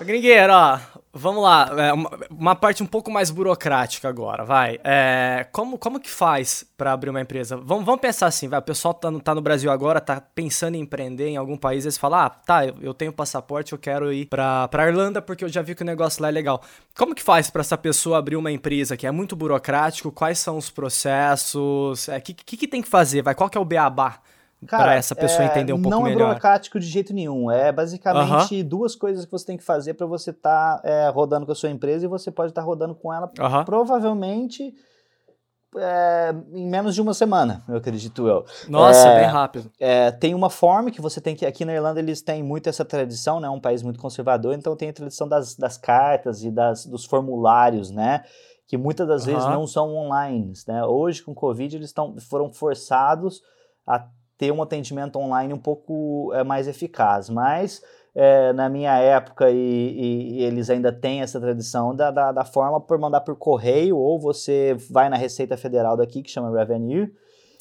Gringueiro, 0.06 0.54
ó, 0.54 0.80
vamos 1.18 1.44
lá. 1.44 1.70
é, 1.78 1.94
uma, 1.94 2.12
uma 2.30 2.56
parte 2.56 2.84
um 2.84 2.86
pouco 2.86 3.12
mais 3.12 3.32
burocrática 3.32 4.08
agora, 4.08 4.46
vai. 4.46 4.80
É, 4.84 5.48
como, 5.52 5.78
como 5.78 6.00
que 6.00 6.10
faz 6.10 6.66
pra 6.78 6.94
abrir 6.94 7.10
uma 7.10 7.22
empresa? 7.22 7.58
Vamos, 7.58 7.86
vamos 7.86 8.02
pensar 8.02 8.28
assim, 8.28 8.48
vai. 8.48 8.60
O 8.60 8.64
pessoal 8.64 8.94
tá 8.94 9.12
no, 9.12 9.20
tá 9.20 9.34
no 9.34 9.42
Brasil 9.42 9.72
agora, 9.72 10.00
tá 10.00 10.22
pensando 10.22 10.76
em 10.76 10.82
empreender 10.82 11.30
em 11.30 11.38
algum 11.38 11.58
país, 11.58 11.86
eles 11.86 11.98
falam, 11.98 12.20
ah, 12.20 12.30
tá, 12.30 12.66
eu, 12.66 12.76
eu 12.82 12.94
tenho 12.94 13.12
passaporte, 13.12 13.74
eu 13.74 13.80
quero 13.80 14.14
ir 14.14 14.28
pra, 14.28 14.70
Irlanda 14.88 15.22
porque 15.22 15.44
eu 15.44 15.50
já 15.50 15.62
vi 15.62 15.76
que 15.76 15.82
o 15.82 15.86
negócio 15.86 16.22
lá 16.22 16.30
é 16.30 16.32
legal. 16.32 16.62
Como 16.96 17.16
que 17.16 17.24
faz 17.24 17.50
pra 17.50 17.62
essa 17.62 17.78
pessoa 17.78 18.18
abrir 18.18 18.36
uma 18.36 18.52
empresa 18.52 18.96
que 18.96 19.08
é 19.08 19.12
muito 19.12 19.36
burocrático? 19.36 20.12
Quais 20.12 20.40
são 20.40 20.58
os 20.58 20.70
processos? 20.70 22.08
O 22.08 22.12
é, 22.12 22.20
que, 22.22 22.34
que, 22.34 22.58
que 22.58 22.68
tem 22.68 22.82
que 22.82 22.88
fazer? 22.88 23.22
Vai, 23.22 23.36
qual 23.36 23.50
que 23.50 23.58
é 23.58 23.62
o 23.62 23.66
beabá? 23.66 24.20
Pra 24.66 24.96
essa 24.96 25.16
pessoa 25.16 25.44
é, 25.44 25.46
entender 25.48 25.74
um 25.74 25.82
pouco 25.82 25.90
não 25.90 26.04
melhor. 26.04 26.22
é 26.22 26.26
burocrático 26.28 26.80
de 26.80 26.88
jeito 26.88 27.14
nenhum. 27.14 27.52
É 27.52 27.72
basicamente 27.72 28.64
duas 28.64 28.96
coisas 28.96 29.26
que 29.26 29.32
você 29.32 29.46
tem 29.46 29.58
que 29.58 29.64
fazer 29.64 29.94
para 29.94 30.08
você 30.08 30.32
estar 30.32 30.82
rodando 31.14 31.46
com 31.46 31.52
a 31.52 31.56
sua 31.56 31.70
empresa 31.70 32.06
e 32.06 32.10
você 32.10 32.32
pode 32.32 32.52
estar 32.52 32.62
rodando 32.62 32.96
com 32.96 33.14
ela 33.14 33.32
provavelmente 33.66 34.74
é, 35.76 36.34
em 36.54 36.66
menos 36.66 36.96
de 36.96 37.02
uma 37.02 37.14
semana, 37.14 37.64
eu 37.68 37.76
acredito 37.78 38.28
eu. 38.28 38.46
Nossa, 38.68 39.08
É, 39.08 39.20
bem 39.22 39.30
rápido. 39.30 39.72
É, 39.80 40.12
tem 40.12 40.34
uma 40.34 40.50
forma 40.50 40.92
que 40.92 41.02
você 41.02 41.20
tem 41.20 41.36
que. 41.36 41.46
Aqui 41.46 41.66
na 41.66 41.74
Irlanda 41.74 42.00
eles 42.00 42.22
têm 42.22 42.42
muito 42.42 42.70
essa 42.70 42.86
tradição, 42.86 43.40
né? 43.40 43.50
Um 43.50 43.60
país 43.60 43.84
muito 43.84 44.00
conservador, 44.00 44.54
então 44.54 44.76
tem 44.76 44.90
a 44.90 44.94
tradição 44.94 45.28
das, 45.28 45.56
das 45.56 45.78
cartas 45.78 46.44
e 46.44 46.52
das, 46.52 46.86
dos 46.86 47.06
formulários, 47.06 47.92
né? 47.92 48.24
Que 48.66 48.78
muitas 48.78 49.08
das 49.08 49.26
vezes 49.26 49.46
não 49.46 49.66
são 49.68 49.96
online, 49.96 50.54
né? 50.68 50.84
Hoje, 50.84 51.22
com 51.22 51.32
o 51.32 51.36
Covid, 51.36 51.76
eles 51.76 51.94
tão, 51.94 52.18
foram 52.20 52.52
forçados 52.52 53.42
a 53.86 54.06
ter 54.38 54.52
um 54.52 54.62
atendimento 54.62 55.18
online 55.18 55.54
um 55.54 55.58
pouco 55.60 56.32
é, 56.34 56.44
mais 56.44 56.68
eficaz. 56.68 57.30
Mas 57.30 57.82
é, 58.16 58.52
na 58.54 58.68
minha 58.70 58.98
época, 58.98 59.50
e, 59.50 59.56
e- 59.56 60.34
e 60.40 60.44
eles 60.44 60.70
ainda 60.70 60.92
têm 60.92 61.22
essa 61.22 61.40
tradição 61.40 61.96
da, 61.96 62.10
da, 62.12 62.32
da 62.32 62.46
forma 62.46 62.80
por 62.82 62.98
mandar 62.98 63.22
por 63.22 63.36
correio, 63.36 63.98
ou 63.98 64.20
você 64.20 64.76
vai 64.90 65.08
na 65.10 65.18
Receita 65.18 65.56
Federal 65.58 65.96
daqui, 65.96 66.22
que 66.24 66.32
chama 66.32 66.50
Revenue, 66.56 67.12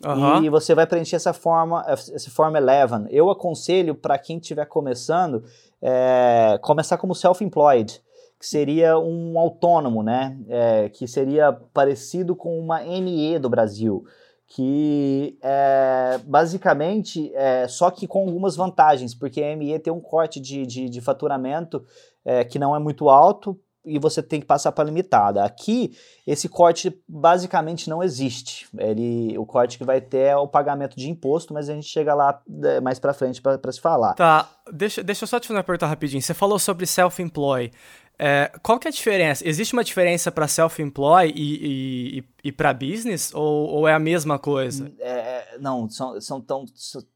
Aham. 0.05 0.43
e 0.45 0.49
você 0.51 0.75
vai 0.75 0.87
preencher 0.87 1.17
essa 1.17 1.33
forma, 1.33 1.85
essa 1.89 2.31
forma 2.31 2.59
11. 2.59 3.07
Eu 3.11 3.31
aconselho 3.31 3.95
para 3.95 4.19
quem 4.19 4.39
estiver 4.39 4.67
começando, 4.67 5.43
é, 5.83 6.59
começar 6.63 6.97
como 6.99 7.15
self-employed. 7.15 8.03
Que 8.39 8.47
seria 8.47 8.99
um 8.99 9.39
autônomo, 9.39 10.03
né? 10.03 10.37
É, 10.51 10.91
que 10.91 11.09
seria 11.09 11.51
parecido 11.73 12.37
com 12.37 12.59
uma 12.59 12.83
ME 12.85 13.39
do 13.39 13.49
Brasil, 13.49 14.05
que 14.49 15.39
é, 15.43 16.21
basicamente, 16.25 17.33
é, 17.35 17.67
só 17.69 17.91
que 17.91 18.07
com 18.07 18.21
algumas 18.21 18.55
vantagens, 18.55 19.15
porque 19.15 19.43
a 19.43 19.57
ME 19.57 19.79
tem 19.79 19.93
um 19.93 20.01
corte 20.01 20.39
de, 20.41 20.65
de, 20.67 20.89
de 20.89 21.01
faturamento 21.01 21.85
é, 22.25 22.45
que 22.45 22.59
não 22.59 22.75
é 22.75 22.79
muito 22.79 23.09
alto, 23.09 23.59
e 23.87 24.01
você 24.01 24.21
tem 24.21 24.41
que 24.41 24.47
passar 24.47 24.73
para 24.73 24.85
limitada. 24.85 25.45
Aqui, 25.45 25.97
esse 26.27 26.49
corte 26.49 27.01
basicamente 27.09 27.89
não 27.89 28.03
existe. 28.03 28.67
Ele, 28.77 29.39
o 29.39 29.47
corte 29.47 29.79
que 29.79 29.85
vai 29.85 30.01
ter 30.01 30.19
é 30.19 30.37
o 30.37 30.49
pagamento 30.49 30.97
de 30.97 31.09
imposto, 31.09 31.55
mas 31.55 31.71
a 31.71 31.75
gente 31.75 31.87
chega 31.87 32.13
lá 32.13 32.43
é, 32.65 32.81
mais 32.81 32.99
para 32.99 33.15
frente 33.15 33.41
para 33.41 33.73
se 33.73 33.81
falar. 33.81 34.15
Tá, 34.15 34.51
deixa, 34.73 35.05
deixa 35.05 35.23
eu 35.23 35.29
só 35.29 35.39
te 35.39 35.47
fazer 35.47 35.59
uma 35.59 35.65
pergunta 35.65 35.87
rapidinho. 35.87 36.21
Você 36.21 36.35
falou 36.35 36.59
sobre 36.59 36.85
self-employ. 36.85 37.71
É, 38.19 38.51
qual 38.63 38.79
que 38.79 38.89
é 38.89 38.91
a 38.91 38.93
diferença? 38.93 39.47
Existe 39.47 39.75
uma 39.75 39.85
diferença 39.85 40.33
para 40.33 40.49
self-employ 40.49 41.33
e, 41.35 42.19
e, 42.19 42.25
e 42.45 42.53
para 42.53 42.73
business 42.73 43.31
ou, 43.35 43.69
ou, 43.69 43.89
é 43.89 43.93
a 43.93 43.99
mesma 43.99 44.39
coisa? 44.39 44.91
É, 44.99 45.11
é, 45.11 45.59
não, 45.61 45.89
são, 45.89 46.19
são 46.21 46.41
tão, 46.41 46.65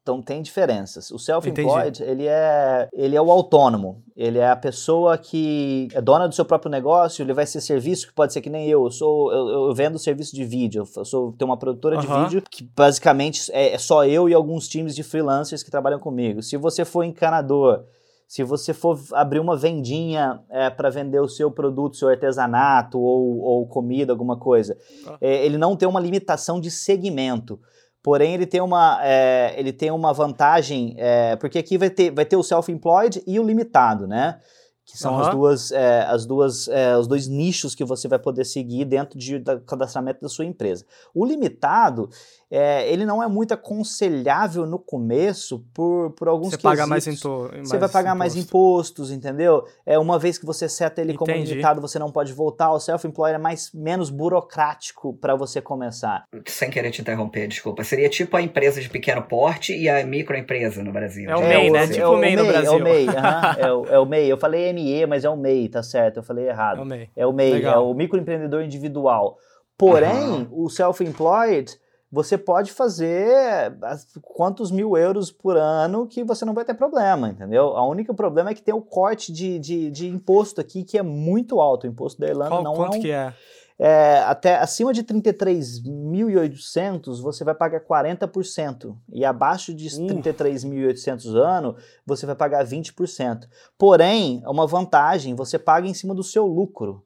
tão 0.05 0.21
tem 0.21 0.43
diferenças. 0.43 1.11
O 1.11 1.19
self-employed 1.19 2.03
ele 2.03 2.27
é 2.27 2.87
ele 2.93 3.17
é 3.17 3.21
o 3.21 3.31
autônomo. 3.31 4.03
Ele 4.15 4.39
é 4.39 4.51
a 4.51 4.57
pessoa 4.57 5.17
que 5.17 5.89
é 5.95 6.03
dona 6.03 6.29
do 6.29 6.35
seu 6.35 6.45
próprio 6.45 6.71
negócio. 6.71 7.23
Ele 7.23 7.33
vai 7.33 7.47
ser 7.47 7.63
serviço 7.63 8.09
que 8.09 8.13
pode 8.13 8.35
ser 8.35 8.43
que 8.43 8.51
nem 8.51 8.69
eu. 8.69 8.85
Eu 8.85 8.91
sou 8.91 9.33
eu, 9.33 9.49
eu 9.69 9.75
vendo 9.75 9.99
serviço 9.99 10.37
de 10.37 10.45
vídeo. 10.45 10.87
Eu 10.95 11.05
sou 11.07 11.33
tenho 11.33 11.51
uma 11.51 11.57
produtora 11.57 11.97
de 11.97 12.07
vídeo 12.07 12.43
que 12.51 12.63
basicamente 12.77 13.51
é, 13.53 13.73
é 13.73 13.79
só 13.79 14.05
eu 14.05 14.29
e 14.29 14.35
alguns 14.35 14.69
times 14.69 14.95
de 14.95 15.03
freelancers 15.03 15.63
que 15.63 15.71
trabalham 15.71 15.99
comigo. 15.99 16.43
Se 16.43 16.59
você 16.59 16.85
for 16.85 17.05
encanador 17.05 17.85
se 18.31 18.45
você 18.45 18.73
for 18.73 18.97
abrir 19.13 19.41
uma 19.41 19.57
vendinha 19.57 20.41
é, 20.49 20.71
para 20.71 20.89
vender 20.89 21.19
o 21.19 21.27
seu 21.27 21.51
produto, 21.51 21.97
seu 21.97 22.09
artesanato 22.09 22.97
ou, 22.97 23.41
ou 23.41 23.67
comida, 23.67 24.13
alguma 24.13 24.39
coisa, 24.39 24.79
ah. 25.05 25.19
é, 25.21 25.45
ele 25.45 25.59
não 25.59 25.75
tem 25.75 25.89
uma 25.89 25.99
limitação 25.99 26.61
de 26.61 26.71
segmento. 26.71 27.59
Porém, 28.01 28.33
ele 28.33 28.47
tem 28.47 28.61
uma, 28.61 29.01
é, 29.03 29.53
ele 29.59 29.73
tem 29.73 29.91
uma 29.91 30.13
vantagem, 30.13 30.95
é, 30.97 31.35
porque 31.35 31.59
aqui 31.59 31.77
vai 31.77 31.91
ter, 31.91 32.13
vai 32.13 32.25
ter 32.25 32.37
o 32.37 32.43
self-employed 32.45 33.21
e 33.27 33.41
o 33.41 33.43
limitado, 33.43 34.07
né? 34.07 34.39
que 34.85 34.99
são 34.99 35.15
uhum. 35.15 35.21
as 35.21 35.31
duas, 35.31 35.73
as 36.09 36.27
duas, 36.27 36.69
é, 36.69 36.97
os 36.97 37.07
dois 37.07 37.29
nichos 37.29 37.77
que 37.77 37.85
você 37.85 38.09
vai 38.09 38.19
poder 38.19 38.45
seguir 38.45 38.85
dentro 38.85 39.17
de, 39.17 39.39
do 39.39 39.61
cadastramento 39.61 40.21
da 40.21 40.29
sua 40.29 40.45
empresa. 40.45 40.85
O 41.15 41.25
limitado, 41.25 42.11
é, 42.51 42.91
ele 42.93 43.07
não 43.07 43.23
é 43.23 43.29
muito 43.29 43.55
aconselhável 43.55 44.67
no 44.67 44.77
começo 44.77 45.65
por, 45.73 46.11
por 46.11 46.27
alguns 46.27 46.51
Você 46.51 46.59
paga 46.59 46.85
mais, 46.85 47.07
impo 47.07 47.49
Você 47.63 47.79
vai 47.79 47.89
pagar 47.89 48.11
imposto. 48.11 48.19
mais 48.19 48.37
impostos, 48.37 49.13
entendeu? 49.13 49.63
É, 49.87 49.97
uma 49.97 50.19
vez 50.19 50.37
que 50.37 50.45
você 50.45 50.69
seta 50.69 51.01
ele 51.01 51.15
como 51.15 51.31
limitado, 51.31 51.81
você 51.81 51.97
não 51.97 52.11
pode 52.11 52.33
voltar. 52.33 52.73
O 52.73 52.81
self-employed 52.81 53.37
é 53.37 53.39
mais, 53.39 53.71
menos 53.73 54.11
burocrático 54.11 55.15
para 55.15 55.37
você 55.37 55.61
começar. 55.61 56.25
Sem 56.45 56.71
querer 56.71 56.91
te 56.91 57.01
interromper, 57.01 57.47
desculpa. 57.47 57.85
Seria 57.85 58.09
tipo 58.09 58.37
a 58.37 58.43
empresa 58.43 58.81
de 58.81 58.91
pequeno 58.91 59.23
porte 59.23 59.73
e 59.73 59.89
a 59.89 60.05
microempresa 60.05 60.83
no 60.83 60.93
Brasil. 60.93 61.31
É 61.31 61.37
o 61.37 61.43
MEI, 61.43 61.71
né? 61.71 61.87
Tipo 61.87 62.09
o 62.09 62.17
MEI 62.17 62.35
no 62.35 62.47
Brasil. 62.47 62.73
É 62.73 62.77
o 62.77 62.83
MEI, 62.83 63.07
é, 63.59 63.73
o, 63.73 63.85
é 63.87 63.99
o 64.01 64.07
MEI. 64.07 64.27
Eu 64.27 64.39
falei 64.39 64.73
ME, 64.73 65.07
mas 65.07 65.25
é 65.25 65.31
o 65.31 65.37
MEI, 65.37 65.69
tá 65.69 65.85
certo? 65.85 66.17
Eu 66.17 66.25
falei 66.25 66.49
errado. 66.49 66.81
É 66.81 66.83
o 66.83 66.87
MEI. 66.87 67.11
É 67.15 67.27
o 67.27 67.33
MEI, 67.33 67.63
é 67.63 67.79
o 67.79 67.95
microempreendedor 67.95 68.65
individual. 68.65 69.37
Porém, 69.79 70.49
uhum. 70.51 70.65
o 70.65 70.69
self-employed 70.69 71.79
você 72.13 72.37
pode 72.37 72.73
fazer 72.73 73.73
quantos 74.21 74.73
mil 74.73 74.97
euros 74.97 75.31
por 75.31 75.57
ano 75.57 76.09
que 76.09 76.25
você 76.25 76.45
não 76.45 76.53
vai 76.53 76.65
ter 76.65 76.75
problema, 76.75 77.29
entendeu? 77.29 77.67
O 77.67 77.89
único 77.89 78.13
problema 78.15 78.51
é 78.51 78.55
que 78.55 78.63
tem 78.63 78.75
o 78.75 78.83
corte 78.83 79.33
de, 79.33 79.61
de, 79.61 79.93
de 79.93 80.09
imposto 80.09 80.61
aqui 80.61 80.83
que 80.83 80.99
é 80.99 81.03
muito 81.03 81.61
alto. 81.61 81.85
O 81.85 81.87
imposto 81.87 82.21
da 82.21 82.27
Irlanda 82.27 82.51
Qual, 82.51 82.65
não 82.65 82.75
quanto 82.75 82.95
é 82.95 82.99
um, 82.99 83.01
que 83.01 83.13
é? 83.13 83.33
é? 83.79 84.25
Até 84.27 84.57
acima 84.57 84.93
de 84.93 85.05
33.800 85.05 87.23
você 87.23 87.45
vai 87.45 87.55
pagar 87.55 87.81
40%. 87.81 88.97
E 89.13 89.25
abaixo 89.25 89.73
de 89.73 89.87
uh. 89.87 90.07
33.800 90.07 91.33
ano 91.37 91.77
você 92.05 92.27
vai 92.27 92.35
pagar 92.35 92.67
20%. 92.67 93.47
Porém, 93.79 94.43
é 94.45 94.49
uma 94.49 94.67
vantagem, 94.67 95.37
você 95.37 95.61
paga 95.61 95.87
em 95.87 95.95
cima 95.95 96.13
do 96.13 96.25
seu 96.25 96.45
lucro. 96.45 97.05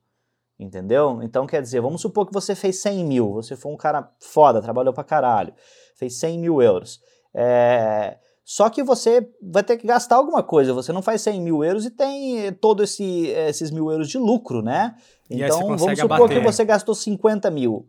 Entendeu? 0.58 1.20
Então, 1.22 1.46
quer 1.46 1.60
dizer, 1.60 1.80
vamos 1.80 2.00
supor 2.00 2.26
que 2.26 2.32
você 2.32 2.54
fez 2.54 2.80
100 2.80 3.04
mil, 3.04 3.32
você 3.32 3.56
foi 3.56 3.72
um 3.72 3.76
cara 3.76 4.08
foda, 4.20 4.62
trabalhou 4.62 4.94
pra 4.94 5.02
caralho, 5.02 5.52
fez 5.96 6.18
100 6.18 6.38
mil 6.38 6.62
euros. 6.62 7.00
É... 7.34 8.18
Só 8.44 8.68
que 8.68 8.82
você 8.82 9.26
vai 9.42 9.64
ter 9.64 9.78
que 9.78 9.86
gastar 9.86 10.16
alguma 10.16 10.42
coisa, 10.42 10.74
você 10.74 10.92
não 10.92 11.00
faz 11.00 11.22
100 11.22 11.40
mil 11.40 11.64
euros 11.64 11.86
e 11.86 11.90
tem 11.90 12.52
todos 12.54 12.90
esse, 12.90 13.28
esses 13.28 13.70
mil 13.70 13.90
euros 13.90 14.08
de 14.08 14.18
lucro, 14.18 14.60
né? 14.60 14.94
Então, 15.30 15.60
vamos 15.60 15.98
supor 15.98 16.12
abater. 16.12 16.38
que 16.38 16.44
você 16.44 16.64
gastou 16.64 16.94
50 16.94 17.50
mil. 17.50 17.88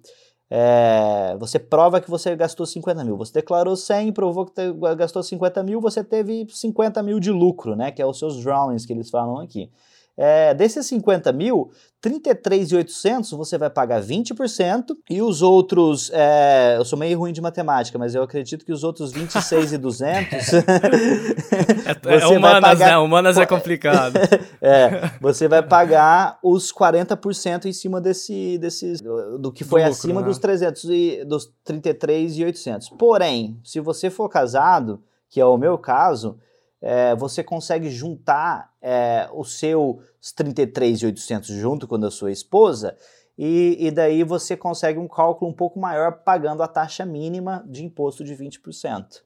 É, 0.49 1.35
você 1.39 1.59
prova 1.59 1.99
que 1.99 2.09
você 2.09 2.35
gastou 2.35 2.65
50 2.65 3.03
mil. 3.03 3.17
Você 3.17 3.33
declarou 3.33 3.75
100, 3.75 4.13
provou 4.13 4.45
que 4.45 4.53
te, 4.53 4.71
gastou 4.95 5.21
50 5.21 5.61
mil, 5.63 5.81
você 5.81 6.03
teve 6.03 6.47
50 6.49 7.03
mil 7.03 7.19
de 7.19 7.31
lucro, 7.31 7.75
né? 7.75 7.91
Que 7.91 8.01
é 8.01 8.05
os 8.05 8.17
seus 8.17 8.41
drawings 8.41 8.85
que 8.85 8.93
eles 8.93 9.09
falam 9.09 9.39
aqui. 9.39 9.69
É, 10.17 10.53
desses 10.53 10.85
50 10.85 11.33
mil, 11.33 11.71
33,800 11.99 13.31
você 13.31 13.57
vai 13.57 13.69
pagar 13.69 14.01
20% 14.01 14.95
e 15.09 15.21
os 15.21 15.41
outros, 15.41 16.09
é, 16.13 16.75
eu 16.77 16.85
sou 16.85 16.97
meio 16.97 17.19
ruim 17.19 17.33
de 17.33 17.41
matemática, 17.41 17.99
mas 17.99 18.15
eu 18.15 18.23
acredito 18.23 18.65
que 18.65 18.71
os 18.71 18.83
outros 18.83 19.11
26,200 19.11 20.53
é, 22.05 22.15
é 22.21 22.27
humanas, 22.27 22.61
pagar, 22.61 22.91
né? 22.91 22.97
Humanas 22.97 23.37
é 23.37 23.45
complicado. 23.47 24.17
é, 24.61 25.11
você 25.19 25.49
vai 25.49 25.61
pagar 25.61 26.39
os 26.41 26.71
40% 26.71 27.65
em 27.65 27.73
cima 27.73 27.99
desse, 27.99 28.57
desse 28.57 28.93
do 29.37 29.51
que 29.51 29.65
foi 29.65 29.81
do 29.81 29.89
lucro, 29.89 29.99
acima 29.99 30.21
né? 30.21 30.27
dos 30.27 30.37
300 30.37 30.83
e 30.85 31.25
dos 31.25 31.51
33,800. 31.65 32.89
Porém, 32.97 33.59
se 33.65 33.81
você 33.81 34.09
for 34.09 34.29
casado, 34.29 35.01
que 35.29 35.41
é 35.41 35.45
o 35.45 35.57
meu 35.57 35.77
caso, 35.77 36.37
é, 36.81 37.15
você 37.15 37.43
consegue 37.43 37.89
juntar 37.89 38.71
é, 38.81 39.27
os 39.33 39.57
seus 39.57 39.97
33,800 40.35 41.49
junto 41.49 41.87
com 41.87 41.95
a 41.95 42.11
sua 42.11 42.31
esposa 42.31 42.95
e, 43.37 43.77
e, 43.79 43.91
daí 43.91 44.23
você 44.23 44.55
consegue 44.55 44.97
um 44.97 45.07
cálculo 45.07 45.51
um 45.51 45.53
pouco 45.53 45.77
maior 45.77 46.19
pagando 46.23 46.63
a 46.63 46.67
taxa 46.67 47.05
mínima 47.05 47.65
de 47.67 47.83
imposto 47.83 48.23
de 48.23 48.33
20%. 48.33 49.21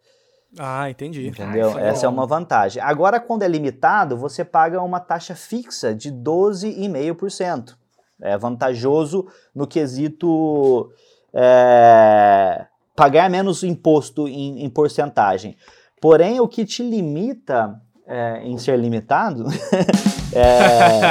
Ah, 0.58 0.90
entendi. 0.90 1.28
Entendeu? 1.28 1.78
Ai, 1.78 1.90
Essa 1.90 2.08
é 2.08 2.10
uma 2.10 2.26
vantagem. 2.26 2.82
Agora, 2.82 3.20
quando 3.20 3.44
é 3.44 3.48
limitado, 3.48 4.18
você 4.18 4.44
paga 4.44 4.82
uma 4.82 5.00
taxa 5.00 5.36
fixa 5.36 5.94
de 5.94 6.12
12,5%. 6.12 7.76
É 8.20 8.36
vantajoso 8.36 9.28
no 9.54 9.68
quesito 9.68 10.92
é, 11.32 12.66
pagar 12.96 13.30
menos 13.30 13.64
imposto 13.64 14.28
em, 14.28 14.64
em 14.64 14.70
porcentagem. 14.70 15.56
Porém, 16.02 16.40
o 16.40 16.48
que 16.48 16.66
te 16.66 16.82
limita 16.82 17.80
é, 18.10 18.42
em 18.44 18.58
ser 18.58 18.78
limitado 18.80 19.46
é, 20.34 21.02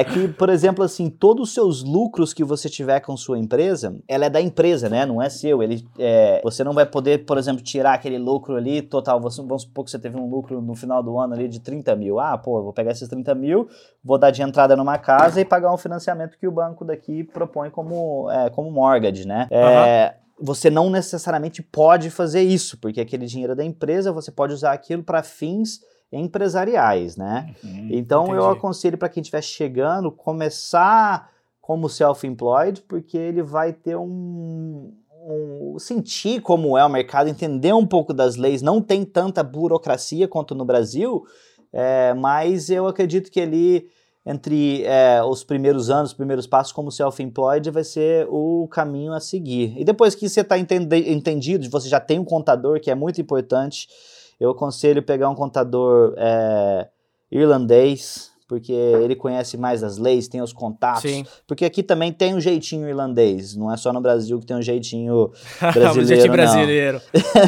é, 0.00 0.04
que, 0.04 0.28
por 0.28 0.48
exemplo, 0.48 0.82
assim, 0.82 1.08
todos 1.08 1.48
os 1.48 1.54
seus 1.54 1.84
lucros 1.84 2.34
que 2.34 2.42
você 2.42 2.68
tiver 2.68 2.98
com 3.00 3.16
sua 3.16 3.38
empresa, 3.38 3.96
ela 4.08 4.26
é 4.26 4.30
da 4.30 4.40
empresa, 4.40 4.88
né? 4.88 5.06
Não 5.06 5.22
é 5.22 5.30
seu. 5.30 5.62
Ele, 5.62 5.86
é, 5.98 6.40
você 6.42 6.64
não 6.64 6.72
vai 6.72 6.86
poder, 6.86 7.24
por 7.24 7.38
exemplo, 7.38 7.62
tirar 7.62 7.94
aquele 7.94 8.18
lucro 8.18 8.56
ali 8.56 8.82
total. 8.82 9.20
Você, 9.20 9.40
vamos 9.40 9.62
supor 9.62 9.84
que 9.84 9.92
você 9.92 9.98
teve 9.98 10.16
um 10.16 10.28
lucro 10.28 10.60
no 10.60 10.74
final 10.74 11.02
do 11.02 11.18
ano 11.18 11.34
ali 11.34 11.46
de 11.46 11.60
30 11.60 11.94
mil. 11.94 12.18
Ah, 12.18 12.36
pô, 12.36 12.62
vou 12.62 12.72
pegar 12.72 12.90
esses 12.90 13.08
30 13.08 13.34
mil, 13.34 13.68
vou 14.02 14.18
dar 14.18 14.30
de 14.30 14.42
entrada 14.42 14.74
numa 14.74 14.98
casa 14.98 15.40
e 15.40 15.44
pagar 15.44 15.72
um 15.72 15.78
financiamento 15.78 16.36
que 16.38 16.48
o 16.48 16.52
banco 16.52 16.84
daqui 16.84 17.22
propõe 17.22 17.70
como, 17.70 18.28
é, 18.30 18.50
como 18.50 18.70
mortgage, 18.70 19.26
né? 19.26 19.48
Uhum 19.52 20.27
você 20.40 20.70
não 20.70 20.90
necessariamente 20.90 21.62
pode 21.62 22.10
fazer 22.10 22.42
isso, 22.42 22.78
porque 22.78 23.00
aquele 23.00 23.26
dinheiro 23.26 23.52
é 23.52 23.56
da 23.56 23.64
empresa, 23.64 24.12
você 24.12 24.30
pode 24.30 24.52
usar 24.52 24.72
aquilo 24.72 25.02
para 25.02 25.22
fins 25.22 25.80
empresariais, 26.10 27.16
né? 27.16 27.54
Uhum, 27.62 27.88
então 27.90 28.24
entendi. 28.24 28.38
eu 28.38 28.48
aconselho 28.48 28.96
para 28.96 29.08
quem 29.08 29.20
estiver 29.20 29.42
chegando 29.42 30.10
começar 30.10 31.30
como 31.60 31.88
self-employed, 31.88 32.82
porque 32.88 33.18
ele 33.18 33.42
vai 33.42 33.74
ter 33.74 33.94
um, 33.96 34.90
um, 35.22 35.76
sentir 35.78 36.40
como 36.40 36.78
é 36.78 36.84
o 36.84 36.88
mercado, 36.88 37.28
entender 37.28 37.74
um 37.74 37.86
pouco 37.86 38.14
das 38.14 38.36
leis. 38.36 38.62
Não 38.62 38.80
tem 38.80 39.04
tanta 39.04 39.42
burocracia 39.42 40.26
quanto 40.26 40.54
no 40.54 40.64
Brasil, 40.64 41.24
é, 41.70 42.14
mas 42.14 42.70
eu 42.70 42.86
acredito 42.86 43.30
que 43.30 43.38
ele 43.38 43.90
entre 44.28 44.84
é, 44.84 45.22
os 45.24 45.42
primeiros 45.42 45.88
anos, 45.88 46.10
os 46.10 46.16
primeiros 46.16 46.46
passos 46.46 46.70
como 46.70 46.92
self-employed 46.92 47.70
vai 47.70 47.82
ser 47.82 48.26
o 48.28 48.68
caminho 48.70 49.14
a 49.14 49.20
seguir. 49.20 49.72
E 49.74 49.84
depois 49.84 50.14
que 50.14 50.28
você 50.28 50.42
está 50.42 50.58
entendido, 50.58 51.68
você 51.70 51.88
já 51.88 51.98
tem 51.98 52.18
um 52.18 52.24
contador, 52.26 52.78
que 52.78 52.90
é 52.90 52.94
muito 52.94 53.18
importante, 53.22 53.88
eu 54.38 54.50
aconselho 54.50 55.02
pegar 55.02 55.30
um 55.30 55.34
contador 55.34 56.12
é, 56.18 56.88
irlandês, 57.32 58.30
porque 58.48 58.72
ele 58.72 59.14
conhece 59.14 59.58
mais 59.58 59.84
as 59.84 59.98
leis, 59.98 60.26
tem 60.26 60.40
os 60.40 60.54
contatos. 60.54 61.02
Sim. 61.02 61.24
Porque 61.46 61.66
aqui 61.66 61.82
também 61.82 62.10
tem 62.10 62.34
um 62.34 62.40
jeitinho 62.40 62.88
irlandês, 62.88 63.54
não 63.54 63.70
é 63.70 63.76
só 63.76 63.92
no 63.92 64.00
Brasil 64.00 64.40
que 64.40 64.46
tem 64.46 64.56
um 64.56 64.62
jeitinho 64.62 65.30
brasileiro. 65.60 65.92
um 66.00 66.04
jeitinho 66.06 66.32
brasileiro. 66.32 67.02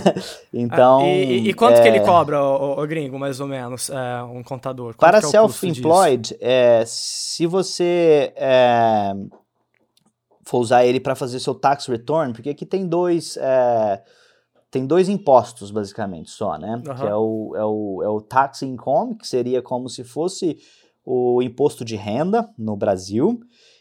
então. 0.52 1.00
Ah, 1.00 1.08
e, 1.08 1.48
e 1.48 1.54
quanto 1.54 1.80
que 1.80 1.88
ele 1.88 1.96
é, 1.96 2.04
cobra, 2.04 2.44
o, 2.44 2.86
gringo, 2.86 3.18
mais 3.18 3.40
ou 3.40 3.46
menos, 3.46 3.88
é, 3.88 4.22
um 4.24 4.42
contador? 4.42 4.94
Quanto 4.94 5.00
Para 5.00 5.18
é 5.20 5.26
o 5.26 5.30
self-employed, 5.30 6.36
é, 6.38 6.84
se 6.86 7.46
você 7.46 8.34
é, 8.36 9.14
for 10.44 10.58
usar 10.58 10.84
ele 10.84 11.00
para 11.00 11.14
fazer 11.14 11.40
seu 11.40 11.54
tax 11.54 11.86
return, 11.86 12.34
porque 12.34 12.50
aqui 12.50 12.66
tem 12.66 12.86
dois. 12.86 13.38
é, 13.38 14.02
tem 14.70 14.86
dois 14.86 15.08
impostos, 15.08 15.70
basicamente, 15.70 16.30
só, 16.30 16.56
né? 16.56 16.80
Que 16.84 17.06
é 17.06 17.14
o, 17.14 17.56
é, 17.56 17.64
o, 17.64 18.02
é 18.04 18.08
o 18.08 18.20
tax 18.20 18.62
income, 18.62 19.16
que 19.16 19.26
seria 19.26 19.60
como 19.60 19.88
se 19.88 20.04
fosse 20.04 20.58
o 21.04 21.42
imposto 21.42 21.84
de 21.84 21.96
renda 21.96 22.48
no 22.56 22.76
Brasil, 22.76 23.40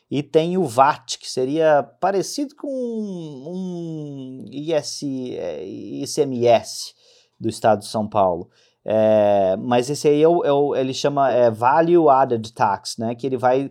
e 0.09 0.23
tem 0.23 0.57
o 0.57 0.65
VAT, 0.65 1.17
que 1.19 1.29
seria 1.29 1.83
parecido 1.83 2.55
com 2.55 2.67
um 2.67 4.45
IS, 4.51 5.03
é, 5.33 5.63
ICMS 5.63 6.93
do 7.39 7.47
estado 7.47 7.79
de 7.79 7.87
São 7.87 8.07
Paulo. 8.07 8.49
É, 8.83 9.55
mas 9.57 9.89
esse 9.89 10.07
aí 10.07 10.23
é 10.23 10.27
o, 10.27 10.43
é 10.43 10.51
o, 10.51 10.75
ele 10.75 10.93
chama 10.93 11.31
é, 11.31 11.51
Value 11.51 12.09
Added 12.09 12.51
Tax, 12.53 12.97
né? 12.97 13.13
Que 13.13 13.27
ele 13.27 13.37
vai 13.37 13.69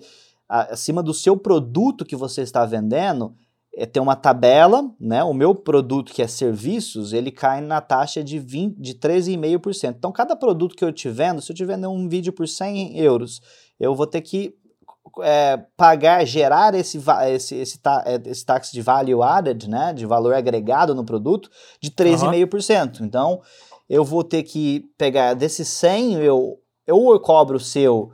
acima 0.48 1.02
do 1.02 1.12
seu 1.12 1.36
produto 1.36 2.04
que 2.04 2.16
você 2.16 2.42
está 2.42 2.64
vendendo, 2.64 3.34
é, 3.78 3.87
tem 3.87 4.02
uma 4.02 4.16
tabela, 4.16 4.90
né? 5.00 5.23
O 5.23 5.32
meu 5.32 5.54
produto 5.54 6.12
que 6.12 6.20
é 6.20 6.26
serviços, 6.26 7.12
ele 7.12 7.30
cai 7.30 7.61
na 7.61 7.80
taxa 7.80 8.25
de, 8.25 8.37
20, 8.37 8.76
de 8.76 8.94
13,5%. 8.94 9.94
Então, 9.97 10.11
cada 10.11 10.35
produto 10.35 10.75
que 10.75 10.85
eu 10.85 10.92
te 10.92 11.08
vendo, 11.08 11.40
se 11.40 11.52
eu 11.52 11.56
te 11.56 11.64
vender 11.64 11.87
um 11.87 12.08
vídeo 12.08 12.32
por 12.32 12.49
100 12.49 12.99
euros, 12.99 13.40
eu 13.78 13.94
vou 13.94 14.06
ter 14.06 14.20
que 14.20 14.52
é, 15.23 15.56
pagar, 15.76 16.25
gerar 16.26 16.75
esse, 16.75 17.00
esse, 17.28 17.54
esse, 17.54 17.78
ta, 17.78 18.02
é, 18.04 18.20
esse 18.26 18.44
tax 18.44 18.73
de 18.73 18.82
value 18.82 19.23
added, 19.23 19.70
né? 19.70 19.92
De 19.92 20.04
valor 20.04 20.35
agregado 20.35 20.92
no 20.92 21.04
produto, 21.04 21.49
de 21.80 21.92
13,5%. 21.92 23.00
Então, 23.02 23.40
eu 23.88 24.04
vou 24.04 24.25
ter 24.25 24.42
que 24.42 24.90
pegar 24.99 25.35
desses 25.35 25.68
100, 25.68 26.14
eu, 26.14 26.58
eu 26.85 27.20
cobro 27.20 27.56
o 27.56 27.61
seu 27.61 28.11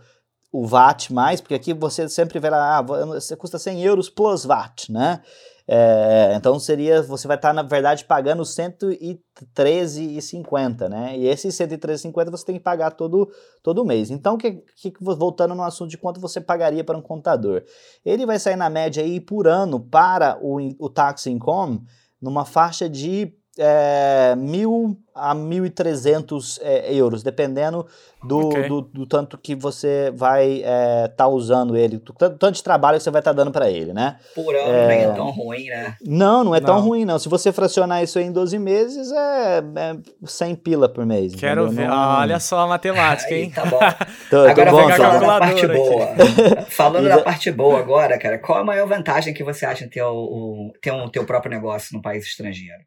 o 0.52 0.64
VAT 0.64 1.12
mais, 1.12 1.40
porque 1.40 1.54
aqui 1.54 1.75
você 1.75 2.09
sempre 2.09 2.38
vê 2.38 2.49
lá, 2.49 2.78
ah, 2.78 2.83
você 2.83 3.35
custa 3.35 3.59
100 3.59 3.83
euros 3.83 4.09
plus 4.09 4.44
VAT, 4.44 4.88
né? 4.88 5.21
É, 5.66 6.35
então 6.37 6.59
seria, 6.59 7.02
você 7.02 7.26
vai 7.26 7.37
estar 7.37 7.54
na 7.54 7.62
verdade 7.62 8.04
pagando 8.04 8.42
113,50, 8.42 10.90
né? 10.90 11.16
E 11.16 11.26
esse 11.26 11.49
113,50 11.49 12.30
você 12.30 12.44
tem 12.44 12.56
que 12.56 12.62
pagar 12.62 12.90
todo, 12.90 13.30
todo 13.62 13.83
mês. 13.85 14.11
Então, 14.11 14.37
que, 14.37 14.62
que, 14.76 14.92
voltando 15.00 15.54
no 15.54 15.62
assunto 15.62 15.88
de 15.88 15.97
quanto 15.97 16.21
você 16.21 16.38
pagaria 16.38 16.85
para 16.85 16.99
um 16.99 17.02
contador, 17.02 17.62
ele 18.04 18.26
vai 18.26 18.38
sair 18.38 18.56
na 18.56 18.68
média 18.68 19.02
aí 19.02 19.18
por 19.21 19.49
ano 19.49 19.80
para 19.80 20.38
o, 20.42 20.59
o 20.78 20.90
tax 20.90 21.26
income 21.26 21.80
numa 22.21 22.44
faixa 22.44 22.87
de 22.88 23.35
é, 23.58 24.34
mil 24.37 24.96
a 25.14 25.34
1.300 25.34 26.58
é, 26.61 26.92
euros, 26.92 27.23
dependendo 27.23 27.87
do, 28.23 28.38
Ok. 28.49 28.68
do, 28.68 28.80
do 28.80 29.06
tanto 29.06 29.37
que 29.38 29.54
você 29.54 30.11
vai 30.14 30.54
estar 30.58 31.08
tá 31.16 31.28
usando 31.28 31.76
ele, 31.76 31.99
do 31.99 32.12
tanto, 32.12 32.37
tanto 32.38 32.54
de 32.56 32.62
trabalho 32.64 32.96
que 32.99 33.04
você 33.04 33.11
vai 33.11 33.20
estar 33.20 33.32
dando 33.32 33.52
para 33.52 33.70
ele, 33.70 33.92
né? 33.92 34.16
Por 34.34 34.54
ano 34.56 34.87
nem 34.88 35.02
é 35.04 35.12
tão 35.12 35.30
ruim, 35.30 35.66
né? 35.66 35.94
Não, 36.04 36.42
não 36.44 36.54
é 36.54 36.61
tão 36.61 36.76
Não. 36.76 36.82
ruim, 36.82 37.04
não. 37.04 37.18
Se 37.18 37.28
você 37.28 37.52
fracionar 37.52 38.02
isso 38.02 38.18
aí 38.18 38.25
em 38.25 38.32
12 38.32 38.58
meses, 38.58 39.12
é, 39.12 39.58
é 39.58 39.96
100 40.26 40.54
pila 40.56 40.88
por 40.88 41.04
mês. 41.06 41.34
Quero 41.34 41.66
entendeu? 41.66 41.82
ver. 41.84 41.88
Não- 41.88 41.94
Ah, 41.94 42.18
olha 42.20 42.40
só 42.40 42.61
a 42.61 42.66
matemática, 42.66 43.32
Aí 43.34 43.42
hein? 43.42 43.50
tá 43.54 43.64
bom. 43.66 43.78
Tô, 44.30 44.42
tô 44.42 44.49
Agora 44.50 44.70
bom, 44.70 44.82
tô 44.88 44.96
falar 44.96 45.14
bom. 45.14 45.20
da 45.26 45.38
parte 45.38 45.66
calculadora 45.66 45.78
boa. 45.78 46.64
Falando 46.70 47.08
da 47.08 47.16
da- 47.16 47.23
parte 47.23 47.50
boa 47.52 47.78
agora, 47.78 48.18
cara, 48.18 48.38
qual 48.38 48.58
a 48.58 48.64
maior 48.64 48.88
vantagem 48.88 49.32
que 49.34 49.44
você 49.44 49.64
acha 49.66 49.84
em 49.84 49.88
ter 49.88 50.02
o, 50.02 50.12
o- 50.12 50.73
ter 50.82 50.90
um 50.92 51.08
teu 51.08 51.25
próprio 51.25 51.50
negócio 51.52 51.94
no 51.94 52.02
país 52.02 52.25
estrangeiro? 52.25 52.82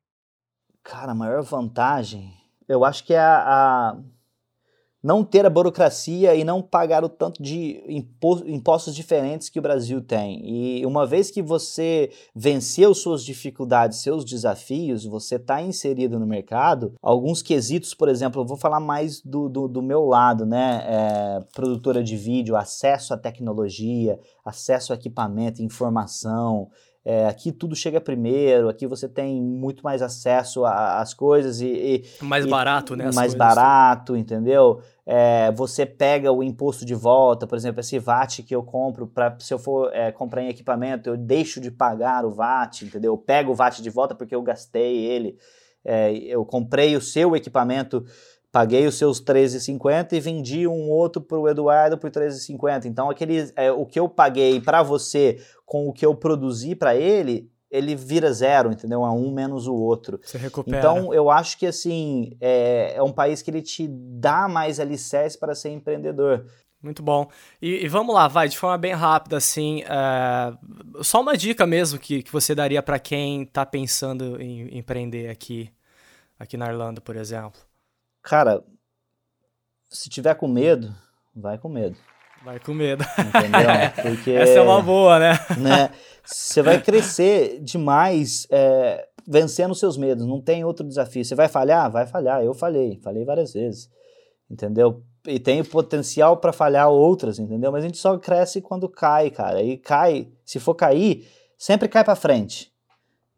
Cara, 0.89 1.12
a 1.12 1.15
maior 1.15 1.44
vantagem, 1.44 2.34
eu 2.65 2.86
acho 2.86 3.03
que 3.03 3.13
é 3.13 3.20
a, 3.20 3.44
a 3.46 3.98
não 5.03 5.22
ter 5.22 5.46
a 5.46 5.50
burocracia 5.50 6.34
e 6.34 6.46
não 6.46 6.62
pagar 6.62 7.03
o 7.03 7.10
tanto 7.10 7.44
de 7.44 7.84
impo- 7.89 8.41
impostos 8.46 8.96
diferentes 8.96 9.50
que 9.50 9.60
o 9.60 9.62
Brasil 9.62 10.01
tem. 10.01 10.41
E 10.46 10.86
uma 10.86 11.06
vez 11.06 11.29
que 11.29 11.41
você 11.41 12.10
venceu 12.34 12.94
suas 12.94 13.22
dificuldades, 13.22 14.00
seus 14.00 14.24
desafios, 14.24 15.03
você 15.03 15.36
está 15.36 15.62
inserido 15.62 16.17
no 16.17 16.25
mercado, 16.25 16.94
alguns 17.01 17.41
quesitos, 17.41 17.94
por 17.94 18.08
exemplo, 18.08 18.41
eu 18.41 18.46
vou 18.46 18.58
falar 18.58 18.79
mais 18.79 19.22
do, 19.22 19.50
do, 19.50 19.67
do 19.67 19.82
meu 19.82 20.06
lado, 20.06 20.46
né? 20.46 20.86
É, 20.88 21.39
produtora 21.53 22.01
de 22.01 22.15
vídeo, 22.15 22.56
acesso 22.56 23.13
à 23.13 23.17
tecnologia, 23.17 24.17
acesso 24.46 24.94
a 24.94 24.96
equipamento, 24.96 25.62
informação, 25.62 26.70
é, 27.09 27.25
aqui 27.25 27.53
tudo 27.53 27.73
chega 27.73 28.01
primeiro, 28.01 28.67
aqui 28.67 28.85
você 28.85 29.07
tem 29.07 29.41
muito 29.41 29.81
mais 29.81 30.01
acesso 30.01 30.65
às 30.65 31.13
coisas 31.13 31.62
e, 31.62 31.67
e 31.67 32.03
Mais 32.21 32.45
e- 32.45 32.49
barato, 32.49 32.97
né? 32.97 33.05
mais 33.05 33.15
coisas. 33.15 33.38
barato, 33.38 34.17
entendeu? 34.17 34.82
É, 35.05 35.49
você 35.53 35.86
pega 35.86 36.34
o 36.34 36.43
imposto 36.43 36.84
de 36.86 36.93
volta, 36.93 37.47
por 37.47 37.58
exemplo, 37.58 37.79
esse 37.79 37.97
VAT 37.97 38.39
que 38.43 38.53
eu 38.53 38.62
compro, 38.62 39.08
pra, 39.08 39.34
se 39.39 39.53
eu 39.53 39.58
for 39.58 39.89
é, 39.93 40.12
comprar 40.12 40.41
em 40.43 40.49
equipamento, 40.49 41.10
eu 41.10 41.15
deixo 41.15 41.62
de 41.62 41.71
pagar 41.71 42.25
o 42.25 42.29
VAT, 42.32 42.82
entendeu? 42.84 43.13
Eu 43.13 43.17
pego 43.17 43.53
o 43.53 43.55
VAT 43.55 43.79
de 43.82 43.89
volta 43.89 44.13
porque 44.13 44.36
eu 44.36 44.41
gastei 44.41 45.05
ele. 45.05 45.38
É, 45.86 46.12
eu 46.13 46.43
comprei 46.43 46.97
o 46.97 47.01
seu 47.01 47.34
equipamento, 47.38 48.03
paguei 48.51 48.88
os 48.88 48.97
seus 48.97 49.21
13,50 49.21 50.13
e 50.13 50.19
vendi 50.19 50.67
um 50.67 50.89
outro 50.89 51.21
para 51.21 51.38
o 51.38 51.47
Eduardo 51.47 51.97
por 51.97 52.10
13,50. 52.10 52.86
Então, 52.86 53.10
aquele, 53.10 53.51
é, 53.55 53.71
o 53.71 53.86
que 53.86 53.99
eu 53.99 54.07
paguei 54.07 54.60
para 54.60 54.81
você 54.83 55.38
com 55.65 55.88
o 55.88 55.93
que 55.93 56.05
eu 56.05 56.15
produzi 56.15 56.75
para 56.75 56.95
ele, 56.95 57.51
ele 57.69 57.95
vira 57.95 58.31
zero, 58.31 58.71
entendeu? 58.71 59.03
É 59.05 59.10
um 59.12 59.31
menos 59.31 59.67
o 59.67 59.75
outro. 59.75 60.19
Você 60.23 60.38
recupera. 60.38 60.77
Então, 60.77 61.13
eu 61.13 61.29
acho 61.29 61.57
que 61.57 61.65
assim 61.65 62.38
é, 62.39 62.93
é 62.95 63.03
um 63.03 63.12
país 63.12 63.41
que 63.41 63.51
ele 63.51 63.62
te 63.62 63.88
dá 63.88 64.47
mais 64.47 64.79
alicerce 64.79 65.38
para 65.38 65.53
ser 65.53 65.69
empreendedor. 65.69 66.45
Muito 66.81 67.01
bom. 67.01 67.29
E, 67.62 67.83
e 67.83 67.88
vamos 67.88 68.13
lá, 68.13 68.27
vai, 68.27 68.47
de 68.47 68.57
forma 68.57 68.77
bem 68.77 68.93
rápida, 68.93 69.38
assim, 69.38 69.81
é, 69.83 71.03
só 71.03 71.21
uma 71.21 71.36
dica 71.36 71.65
mesmo 71.65 71.99
que, 71.99 72.21
que 72.21 72.31
você 72.31 72.53
daria 72.53 72.83
para 72.83 72.99
quem 72.99 73.45
tá 73.45 73.65
pensando 73.65 74.39
em 74.39 74.77
empreender 74.77 75.29
aqui, 75.29 75.69
aqui 76.39 76.55
na 76.55 76.67
Irlanda, 76.67 77.01
por 77.01 77.15
exemplo. 77.15 77.66
Cara, 78.27 78.61
se 79.89 80.09
tiver 80.09 80.35
com 80.35 80.49
medo, 80.49 80.93
vai 81.33 81.57
com 81.57 81.69
medo, 81.69 81.95
Vai 82.43 82.59
com 82.59 82.73
medo. 82.73 83.05
entendeu? 83.17 83.69
Porque 84.03 84.31
Essa 84.31 84.59
é 84.59 84.61
uma 84.61 84.81
boa, 84.81 85.17
né? 85.17 85.33
né, 85.57 85.91
você 86.25 86.61
vai 86.61 86.81
crescer 86.81 87.59
demais 87.61 88.45
é, 88.51 89.07
vencendo 89.25 89.71
os 89.71 89.79
seus 89.79 89.97
medos. 89.97 90.25
Não 90.25 90.41
tem 90.41 90.65
outro 90.65 90.85
desafio. 90.85 91.23
Você 91.23 91.35
vai 91.35 91.47
falhar? 91.47 91.89
Vai 91.89 92.05
falhar. 92.05 92.43
Eu 92.43 92.53
falhei, 92.53 92.99
falhei 93.01 93.23
várias 93.23 93.53
vezes, 93.53 93.89
entendeu? 94.49 95.03
E 95.25 95.39
tem 95.39 95.63
potencial 95.63 96.35
para 96.37 96.51
falhar 96.51 96.89
outras, 96.89 97.39
entendeu? 97.39 97.71
Mas 97.71 97.83
a 97.83 97.87
gente 97.87 97.97
só 97.97 98.17
cresce 98.17 98.61
quando 98.61 98.89
cai, 98.89 99.29
cara. 99.29 99.61
E 99.61 99.77
cai, 99.77 100.27
se 100.45 100.59
for 100.59 100.75
cair, 100.75 101.27
sempre 101.57 101.87
cai 101.87 102.03
para 102.03 102.15
frente, 102.15 102.73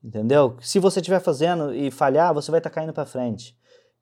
entendeu? 0.04 0.58
Se 0.62 0.80
você 0.80 1.00
estiver 1.00 1.20
fazendo 1.20 1.74
e 1.74 1.92
falhar, 1.92 2.34
você 2.34 2.50
vai 2.50 2.60
estar 2.60 2.72
caindo 2.72 2.94
para 2.94 3.06
frente. 3.06 3.56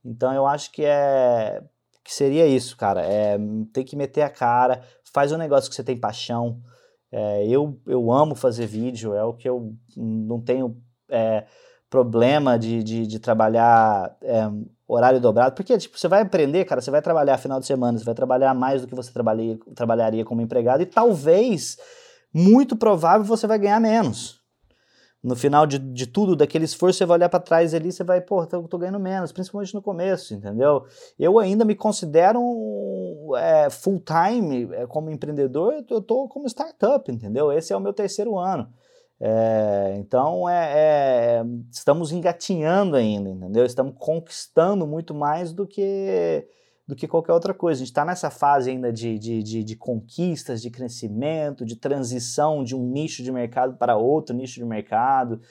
Então 0.08 0.34
eu 0.34 0.46
acho 0.46 0.72
que 0.72 0.84
é 0.86 1.62
que 2.04 2.14
seria 2.14 2.48
isso, 2.48 2.78
cara. 2.78 3.02
É, 3.06 3.38
tem 3.74 3.84
que 3.84 3.98
meter 3.98 4.22
a 4.22 4.30
cara, 4.30 4.82
faz 5.14 5.34
um 5.34 5.38
negócio 5.38 5.70
que 5.70 5.76
você 5.76 5.84
tem 5.84 6.00
paixão. 6.00 6.62
É, 7.12 7.46
eu, 7.46 7.78
eu 7.86 8.10
amo 8.12 8.34
fazer 8.34 8.66
vídeo, 8.66 9.14
é 9.14 9.24
o 9.26 9.34
que 9.34 9.48
eu 9.50 9.74
não 9.98 10.42
tenho 10.42 10.78
é, 11.10 11.46
problema 11.90 12.58
de, 12.58 12.82
de, 12.82 13.06
de 13.06 13.20
trabalhar 13.20 14.16
é, 14.22 14.50
horário 14.88 15.20
dobrado, 15.20 15.54
porque 15.54 15.78
tipo, 15.78 16.00
você 16.00 16.08
vai 16.08 16.22
aprender, 16.22 16.64
cara, 16.64 16.80
você 16.80 16.92
vai 16.92 17.02
trabalhar 17.02 17.38
final 17.38 17.60
de 17.60 17.66
semana, 17.66 17.98
você 17.98 18.06
vai 18.06 18.16
trabalhar 18.16 18.54
mais 18.54 18.82
do 18.82 18.88
que 18.88 18.96
você 18.96 19.12
trabalharia, 19.12 19.58
trabalharia 19.76 20.24
como 20.24 20.42
empregado, 20.42 20.82
e 20.82 20.86
talvez, 20.86 21.78
muito 22.34 22.78
provável, 22.78 23.26
você 23.26 23.46
vai 23.46 23.60
ganhar 23.60 23.82
menos. 23.82 24.37
No 25.24 25.36
final 25.36 25.66
de, 25.66 25.80
de 25.80 26.06
tudo, 26.06 26.36
daquele 26.36 26.66
esforço, 26.66 27.00
você 27.00 27.06
vai 27.06 27.18
olhar 27.18 27.30
para 27.30 27.40
trás 27.40 27.74
ali, 27.74 27.92
você 27.92 28.04
vai, 28.04 28.22
pô, 28.22 28.46
tô, 28.46 28.62
tô 28.68 28.78
ganhando 28.78 29.00
menos, 29.00 29.32
principalmente 29.32 29.74
no 29.74 29.82
começo, 29.82 30.34
entendeu? 30.34 30.86
Eu 31.18 31.40
ainda 31.40 31.66
me 31.66 31.76
considero 31.76 32.40
um, 32.40 33.36
é, 33.36 33.70
full 33.70 34.00
time 34.00 34.70
é, 34.74 34.86
como 34.86 35.10
empreendedor, 35.10 35.84
eu 35.90 36.02
tô 36.02 36.28
como 36.28 36.48
startup, 36.48 37.12
entendeu? 37.12 37.52
Esse 37.52 37.74
é 37.74 37.78
o 37.78 37.82
meu 37.82 37.94
terceiro 37.94 38.38
ano. 38.38 38.72
É, 39.20 39.96
então 39.98 40.48
é, 40.48 40.74
é, 40.76 41.44
estamos 41.72 42.12
engatinhando 42.12 42.96
ainda, 42.96 43.30
entendeu? 43.30 43.66
Estamos 43.66 43.96
conquistando 43.98 44.86
muito 44.86 45.16
mais 45.16 45.52
do 45.52 45.66
que 45.66 46.48
do 46.88 46.96
que 46.96 47.08
qualquer 47.08 47.34
outra 47.34 47.54
coisa. 47.54 47.80
A 47.80 47.84
gente 47.84 47.92
está 47.92 48.06
nessa 48.06 48.30
fase 48.30 48.72
ainda 48.72 48.94
de, 48.94 49.20
de, 49.20 49.44
de, 49.44 49.64
de 49.64 49.76
conquistas, 49.76 50.62
de 50.62 50.70
crescimento, 50.70 51.66
de 51.66 51.76
transição 51.76 52.64
de 52.64 52.76
um 52.76 52.82
nicho 52.82 53.22
de 53.22 53.32
mercado 53.32 53.76
para 53.76 53.98
outro 53.98 54.36
nicho 54.36 54.60
de 54.60 54.66
mercado, 54.66 55.42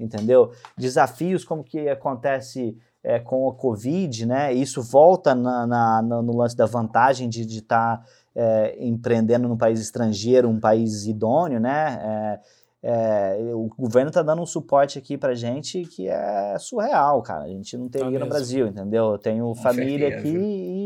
entendeu? 0.00 0.52
Desafios 0.76 1.44
como 1.44 1.62
que 1.62 1.88
acontece 1.88 2.78
é, 3.04 3.20
com 3.20 3.48
a 3.48 3.54
Covid, 3.54 4.24
né? 4.24 4.52
Isso 4.54 4.82
volta 4.82 5.34
na, 5.34 5.66
na, 5.66 6.02
no 6.02 6.34
lance 6.36 6.56
da 6.56 6.66
vantagem 6.66 7.28
de 7.28 7.42
estar 7.42 8.02
é, 8.34 8.76
empreendendo 8.84 9.46
num 9.46 9.56
país 9.56 9.80
estrangeiro, 9.80 10.48
um 10.48 10.58
país 10.58 11.06
idôneo, 11.06 11.60
né? 11.60 12.00
É, 12.02 12.40
é, 12.88 13.52
o 13.52 13.68
governo 13.76 14.10
está 14.10 14.22
dando 14.22 14.42
um 14.42 14.46
suporte 14.46 14.96
aqui 14.96 15.18
para 15.18 15.34
gente 15.34 15.82
que 15.82 16.08
é 16.08 16.56
surreal, 16.58 17.20
cara. 17.20 17.44
A 17.44 17.48
gente 17.48 17.76
não 17.76 17.88
teria 17.88 18.18
tá 18.18 18.24
no 18.24 18.28
Brasil, 18.28 18.68
entendeu? 18.68 19.12
Eu 19.12 19.18
tenho 19.18 19.44
Com 19.46 19.54
família 19.56 20.08
certeza. 20.08 20.20
aqui 20.20 20.38
e, 20.38 20.85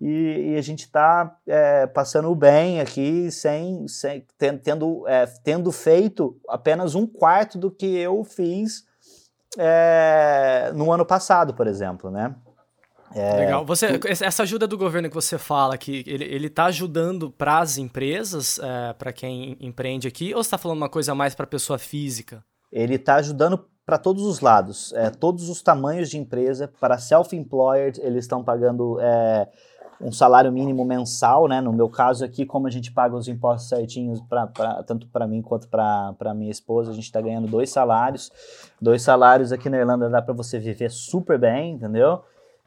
e, 0.00 0.52
e, 0.52 0.56
a 0.56 0.60
gente 0.60 0.80
está 0.80 1.38
é, 1.46 1.86
passando 1.86 2.34
bem 2.34 2.80
aqui 2.80 3.30
sem, 3.30 3.86
sem 3.88 4.26
tendo, 4.36 5.06
é, 5.06 5.24
tendo 5.42 5.70
feito 5.70 6.36
apenas 6.48 6.94
um 6.94 7.06
quarto 7.06 7.56
do 7.56 7.70
que 7.70 7.96
eu 7.96 8.24
fiz 8.24 8.84
é, 9.56 10.72
no 10.74 10.92
ano 10.92 11.06
passado, 11.06 11.54
por 11.54 11.66
exemplo, 11.66 12.10
né? 12.10 12.34
É, 13.14 13.36
Legal. 13.36 13.64
Você, 13.64 14.00
essa 14.08 14.42
ajuda 14.42 14.66
do 14.66 14.76
governo 14.76 15.08
que 15.08 15.14
você 15.14 15.38
fala, 15.38 15.78
que 15.78 16.02
ele 16.06 16.48
está 16.48 16.64
ajudando 16.64 17.30
para 17.30 17.60
as 17.60 17.78
empresas, 17.78 18.58
é, 18.58 18.92
para 18.92 19.12
quem 19.12 19.56
empreende 19.60 20.08
aqui, 20.08 20.34
ou 20.34 20.42
você 20.42 20.48
está 20.48 20.58
falando 20.58 20.78
uma 20.78 20.88
coisa 20.88 21.14
mais 21.14 21.32
para 21.32 21.44
a 21.44 21.48
pessoa 21.48 21.78
física? 21.78 22.44
Ele 22.72 22.96
está 22.96 23.14
ajudando 23.14 23.68
para 23.86 23.98
todos 23.98 24.24
os 24.24 24.40
lados, 24.40 24.92
é, 24.94 25.10
todos 25.10 25.48
os 25.48 25.62
tamanhos 25.62 26.08
de 26.08 26.18
empresa. 26.18 26.70
Para 26.80 26.98
self-employed, 26.98 28.00
eles 28.02 28.24
estão 28.24 28.42
pagando 28.42 28.98
é, 29.00 29.46
um 30.00 30.10
salário 30.10 30.50
mínimo 30.50 30.84
mensal, 30.84 31.46
né? 31.46 31.60
No 31.60 31.72
meu 31.72 31.88
caso 31.88 32.24
aqui, 32.24 32.46
como 32.46 32.66
a 32.66 32.70
gente 32.70 32.90
paga 32.90 33.14
os 33.14 33.28
impostos 33.28 33.68
certinhos, 33.68 34.20
pra, 34.22 34.46
pra 34.46 34.82
tanto 34.82 35.06
para 35.08 35.26
mim 35.26 35.42
quanto 35.42 35.68
para 35.68 36.34
minha 36.34 36.50
esposa, 36.50 36.90
a 36.90 36.94
gente 36.94 37.04
está 37.04 37.20
ganhando 37.20 37.46
dois 37.46 37.70
salários. 37.70 38.30
Dois 38.80 39.02
salários 39.02 39.52
aqui 39.52 39.68
na 39.68 39.78
Irlanda 39.78 40.08
dá 40.08 40.22
para 40.22 40.34
você 40.34 40.58
viver 40.58 40.90
super 40.90 41.38
bem, 41.38 41.72
entendeu? 41.72 42.22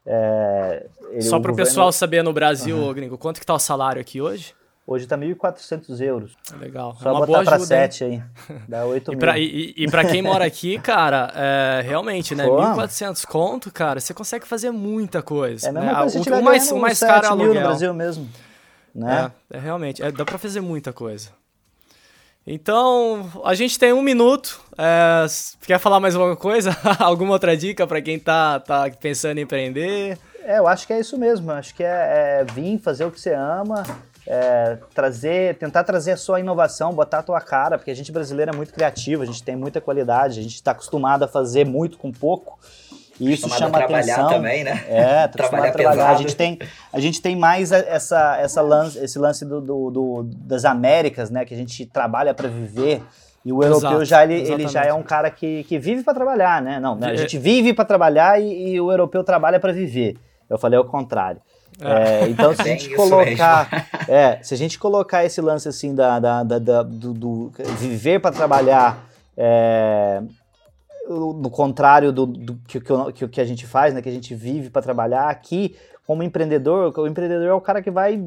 É, 0.06 0.86
ele, 1.10 1.22
Só 1.22 1.38
para 1.38 1.50
o 1.50 1.52
governo... 1.52 1.68
pessoal 1.68 1.92
saber 1.92 2.22
no 2.22 2.32
Brasil, 2.32 2.76
uhum. 2.76 2.94
gringo, 2.94 3.18
quanto 3.18 3.40
que 3.40 3.46
tá 3.46 3.54
o 3.54 3.58
salário 3.58 4.00
aqui 4.00 4.20
hoje? 4.20 4.54
Hoje 4.90 5.06
tá 5.06 5.18
1.400 5.18 6.00
euros. 6.00 6.32
Legal. 6.58 6.96
Só 6.98 7.10
é 7.10 7.12
uma 7.12 7.26
botar 7.26 7.44
para 7.44 7.58
7 7.58 8.04
aí. 8.04 8.22
Dá 8.66 8.86
8 8.86 9.08
e 9.08 9.10
mil. 9.10 9.18
Pra, 9.18 9.38
e, 9.38 9.86
para 9.90 10.02
quem 10.06 10.22
mora 10.22 10.46
aqui, 10.46 10.78
cara, 10.78 11.30
é, 11.36 11.82
realmente, 11.82 12.34
né? 12.34 12.46
Pô. 12.46 12.56
1.400 12.56 13.26
conto, 13.26 13.70
cara, 13.70 14.00
você 14.00 14.14
consegue 14.14 14.46
fazer 14.46 14.70
muita 14.70 15.20
coisa. 15.20 15.68
É 15.68 15.72
né? 15.72 15.92
o, 15.92 16.38
o 16.38 16.42
mais, 16.42 16.72
o 16.72 16.78
mais 16.78 17.00
caro 17.00 17.26
é 17.26 17.28
aluguel. 17.28 17.54
no 17.54 17.60
Brasil 17.60 17.92
mesmo. 17.92 18.30
Né? 18.94 19.30
É, 19.50 19.58
é 19.58 19.60
realmente. 19.60 20.02
É, 20.02 20.10
dá 20.10 20.24
para 20.24 20.38
fazer 20.38 20.62
muita 20.62 20.90
coisa. 20.90 21.32
Então, 22.46 23.30
a 23.44 23.54
gente 23.54 23.78
tem 23.78 23.92
um 23.92 24.00
minuto. 24.00 24.58
É, 24.78 25.26
quer 25.66 25.78
falar 25.78 26.00
mais 26.00 26.14
alguma 26.16 26.34
coisa? 26.34 26.74
alguma 26.98 27.32
outra 27.32 27.54
dica 27.54 27.86
para 27.86 28.00
quem 28.00 28.18
tá, 28.18 28.58
tá 28.58 28.90
pensando 28.98 29.36
em 29.36 29.42
empreender? 29.42 30.18
É, 30.42 30.58
eu 30.58 30.66
acho 30.66 30.86
que 30.86 30.94
é 30.94 30.98
isso 30.98 31.18
mesmo. 31.18 31.50
Acho 31.50 31.74
que 31.74 31.84
é, 31.84 32.40
é 32.40 32.44
vir 32.54 32.78
fazer 32.78 33.04
o 33.04 33.10
que 33.10 33.20
você 33.20 33.34
ama, 33.34 33.84
é, 34.30 34.76
trazer, 34.94 35.56
tentar 35.56 35.84
trazer 35.84 36.12
a 36.12 36.16
sua 36.16 36.38
inovação, 36.38 36.92
botar 36.92 37.20
a 37.20 37.22
tua 37.22 37.40
cara, 37.40 37.78
porque 37.78 37.90
a 37.90 37.94
gente 37.94 38.12
brasileiro 38.12 38.52
é 38.52 38.56
muito 38.56 38.74
criativo, 38.74 39.22
a 39.22 39.26
gente 39.26 39.42
tem 39.42 39.56
muita 39.56 39.80
qualidade, 39.80 40.38
a 40.38 40.42
gente 40.42 40.54
está 40.54 40.72
acostumado 40.72 41.22
a 41.24 41.28
fazer 41.28 41.64
muito 41.64 41.96
com 41.96 42.12
pouco. 42.12 42.58
E 43.18 43.32
isso 43.32 43.48
chama 43.48 43.78
a 43.78 43.84
atenção. 43.84 44.28
também, 44.28 44.62
né? 44.62 44.84
É, 44.86 45.26
tá 45.26 45.28
trabalhar 45.48 45.68
a 45.68 45.72
trabalhar. 45.72 46.10
A 46.10 46.14
gente 46.16 46.36
tem, 46.36 46.58
a 46.92 47.00
gente 47.00 47.22
tem 47.22 47.34
mais 47.34 47.72
essa, 47.72 48.36
essa 48.36 48.60
lance, 48.60 48.98
esse 48.98 49.18
lance 49.18 49.44
do, 49.44 49.60
do, 49.60 49.90
do 49.90 50.22
das 50.22 50.64
Américas, 50.64 51.30
né? 51.30 51.44
Que 51.44 51.54
a 51.54 51.56
gente 51.56 51.84
trabalha 51.86 52.32
para 52.32 52.48
viver. 52.48 53.02
E 53.44 53.52
o 53.52 53.62
europeu 53.62 54.02
Exato, 54.02 54.04
já 54.04 54.24
ele, 54.24 54.34
ele 54.34 54.68
já 54.68 54.84
é 54.84 54.92
um 54.92 55.02
cara 55.02 55.30
que, 55.30 55.64
que 55.64 55.78
vive 55.78 56.02
para 56.02 56.12
trabalhar, 56.12 56.60
né? 56.60 56.78
Não, 56.78 56.94
né? 56.94 57.08
a 57.08 57.16
gente 57.16 57.38
vive 57.38 57.72
para 57.72 57.84
trabalhar 57.84 58.40
e, 58.40 58.74
e, 58.74 58.80
o 58.80 58.90
europeu 58.90 59.24
trabalha 59.24 59.58
para 59.58 59.72
viver. 59.72 60.16
Eu 60.50 60.58
falei 60.58 60.78
ao 60.78 60.84
contrário. 60.84 61.40
É, 61.80 62.24
é 62.24 62.28
então, 62.28 62.54
se 62.54 62.62
a 62.62 62.64
gente 62.66 62.94
colocar, 62.94 63.88
é, 64.08 64.42
se 64.42 64.54
a 64.54 64.56
gente 64.56 64.78
colocar 64.78 65.24
esse 65.24 65.40
lance 65.40 65.68
assim 65.68 65.94
da, 65.94 66.18
da, 66.18 66.42
da, 66.42 66.58
da 66.58 66.82
do, 66.82 67.12
do, 67.12 67.52
viver 67.78 68.20
para 68.20 68.34
trabalhar 68.34 69.06
é, 69.36 70.22
do 71.08 71.48
contrário 71.50 72.12
do, 72.12 72.26
do 72.26 72.54
que, 72.66 72.80
que, 73.14 73.28
que, 73.28 73.40
a 73.40 73.44
gente 73.44 73.66
faz, 73.66 73.94
né? 73.94 74.02
Que 74.02 74.08
a 74.08 74.12
gente 74.12 74.34
vive 74.34 74.70
para 74.70 74.82
trabalhar 74.82 75.28
aqui, 75.28 75.76
como 76.06 76.22
empreendedor, 76.22 76.92
o 76.98 77.06
empreendedor 77.06 77.48
é 77.48 77.52
o 77.52 77.60
cara 77.60 77.82
que 77.82 77.90
vai 77.90 78.18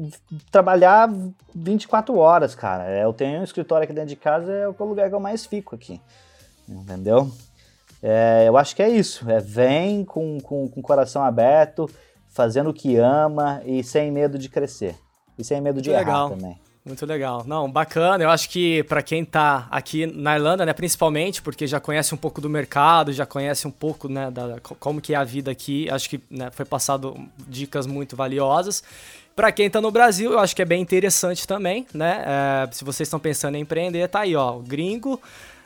trabalhar 0.50 1.10
24 1.54 2.16
horas, 2.16 2.54
cara. 2.54 2.88
É, 2.88 3.04
eu 3.04 3.12
tenho 3.12 3.40
um 3.40 3.44
escritório 3.44 3.84
aqui 3.84 3.92
dentro 3.92 4.10
de 4.10 4.16
casa, 4.16 4.52
é 4.52 4.68
o 4.68 4.84
lugar 4.84 5.08
que 5.08 5.14
eu 5.14 5.20
mais 5.20 5.44
fico 5.44 5.74
aqui. 5.74 6.00
Entendeu? 6.68 7.30
É, 8.02 8.44
eu 8.46 8.56
acho 8.56 8.74
que 8.74 8.82
é 8.82 8.88
isso. 8.88 9.28
É, 9.30 9.38
vem 9.38 10.04
com, 10.04 10.38
com, 10.40 10.68
com 10.68 10.80
o 10.80 10.82
coração 10.82 11.24
aberto, 11.24 11.88
fazendo 12.32 12.70
o 12.70 12.74
que 12.74 12.96
ama 12.96 13.62
e 13.64 13.84
sem 13.84 14.10
medo 14.10 14.38
de 14.38 14.48
crescer. 14.48 14.96
E 15.38 15.44
sem 15.44 15.60
medo 15.60 15.80
de 15.80 15.90
errar 15.90 16.00
legal. 16.00 16.30
também. 16.30 16.60
Muito 16.84 17.06
legal. 17.06 17.44
Não, 17.46 17.70
bacana. 17.70 18.24
Eu 18.24 18.30
acho 18.30 18.50
que 18.50 18.82
para 18.84 19.02
quem 19.02 19.24
tá 19.24 19.68
aqui 19.70 20.04
na 20.04 20.34
Irlanda, 20.34 20.66
né, 20.66 20.72
principalmente 20.72 21.40
porque 21.40 21.64
já 21.64 21.78
conhece 21.78 22.12
um 22.12 22.18
pouco 22.18 22.40
do 22.40 22.50
mercado, 22.50 23.12
já 23.12 23.24
conhece 23.24 23.68
um 23.68 23.70
pouco, 23.70 24.08
né, 24.08 24.30
da 24.32 24.58
como 24.80 25.00
que 25.00 25.14
é 25.14 25.16
a 25.16 25.22
vida 25.22 25.50
aqui, 25.50 25.88
acho 25.88 26.10
que 26.10 26.20
né, 26.28 26.50
foi 26.50 26.64
passado 26.64 27.14
dicas 27.46 27.86
muito 27.86 28.16
valiosas. 28.16 28.82
Para 29.36 29.52
quem 29.52 29.70
tá 29.70 29.80
no 29.80 29.92
Brasil, 29.92 30.32
eu 30.32 30.40
acho 30.40 30.56
que 30.56 30.60
é 30.60 30.64
bem 30.64 30.82
interessante 30.82 31.46
também, 31.46 31.86
né? 31.94 32.22
É, 32.26 32.68
se 32.72 32.84
vocês 32.84 33.06
estão 33.06 33.18
pensando 33.18 33.56
em 33.56 33.60
empreender, 33.60 34.06
tá 34.08 34.20
aí, 34.20 34.36
ó, 34.36 34.58
gringo 34.58 35.18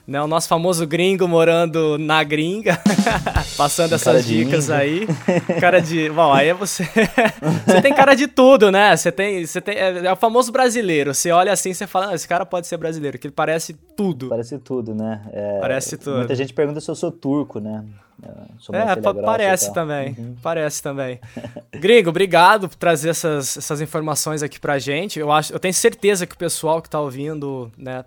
né? 0.07 0.23
O 0.23 0.27
nosso 0.27 0.49
famoso 0.49 0.87
gringo 0.87 1.27
morando 1.27 1.99
na 1.99 2.23
gringa, 2.23 2.81
passando 3.57 3.95
essas 3.95 4.25
dicas 4.25 4.71
aí. 4.71 5.07
Cara 5.61 5.81
de. 5.81 6.09
Bom, 6.11 6.33
aí 6.33 6.49
é 6.49 6.55
você. 6.55 6.85
você 7.67 7.83
tem 7.83 7.93
cara 7.93 8.15
de 8.15 8.27
tudo, 8.27 8.71
né? 8.71 8.97
Você 8.97 9.11
tem. 9.11 9.45
Você 9.45 9.61
tem 9.61 9.77
é, 9.77 10.07
é 10.07 10.13
o 10.13 10.17
famoso 10.17 10.53
brasileiro. 10.53 11.13
Você 11.13 11.31
olha 11.31 11.53
assim 11.53 11.71
e 11.71 11.87
fala, 11.87 12.11
ah, 12.11 12.15
esse 12.15 12.29
cara 12.29 12.47
pode 12.47 12.67
ser 12.67 12.77
brasileiro, 12.77 13.19
que 13.19 13.27
ele 13.27 13.35
parece 13.35 13.75
tudo. 13.97 14.29
Parece 14.29 14.59
tudo, 14.59 14.95
né? 14.95 15.23
É, 15.33 15.59
parece 15.61 15.97
tudo. 15.97 16.19
Muita 16.19 16.35
gente 16.35 16.53
pergunta 16.53 16.81
se 16.81 16.91
eu 16.91 16.95
sou 16.95 17.11
turco, 17.11 17.59
né? 17.59 17.85
É, 18.23 18.97
parece 19.23 19.73
também. 19.73 20.15
Uhum. 20.19 20.37
Parece 20.43 20.83
também. 20.83 21.21
Gringo, 21.73 22.09
obrigado 22.11 22.69
por 22.69 22.77
trazer 22.77 23.11
essas, 23.11 23.57
essas 23.57 23.81
informações 23.81 24.43
aqui 24.43 24.59
pra 24.59 24.79
gente. 24.79 25.19
Eu, 25.19 25.31
acho, 25.31 25.53
eu 25.53 25.59
tenho 25.59 25.75
certeza 25.75 26.27
que 26.27 26.35
o 26.35 26.39
pessoal 26.39 26.81
que 26.81 26.89
tá 26.89 26.99
ouvindo 26.99 27.71
né, 27.77 28.05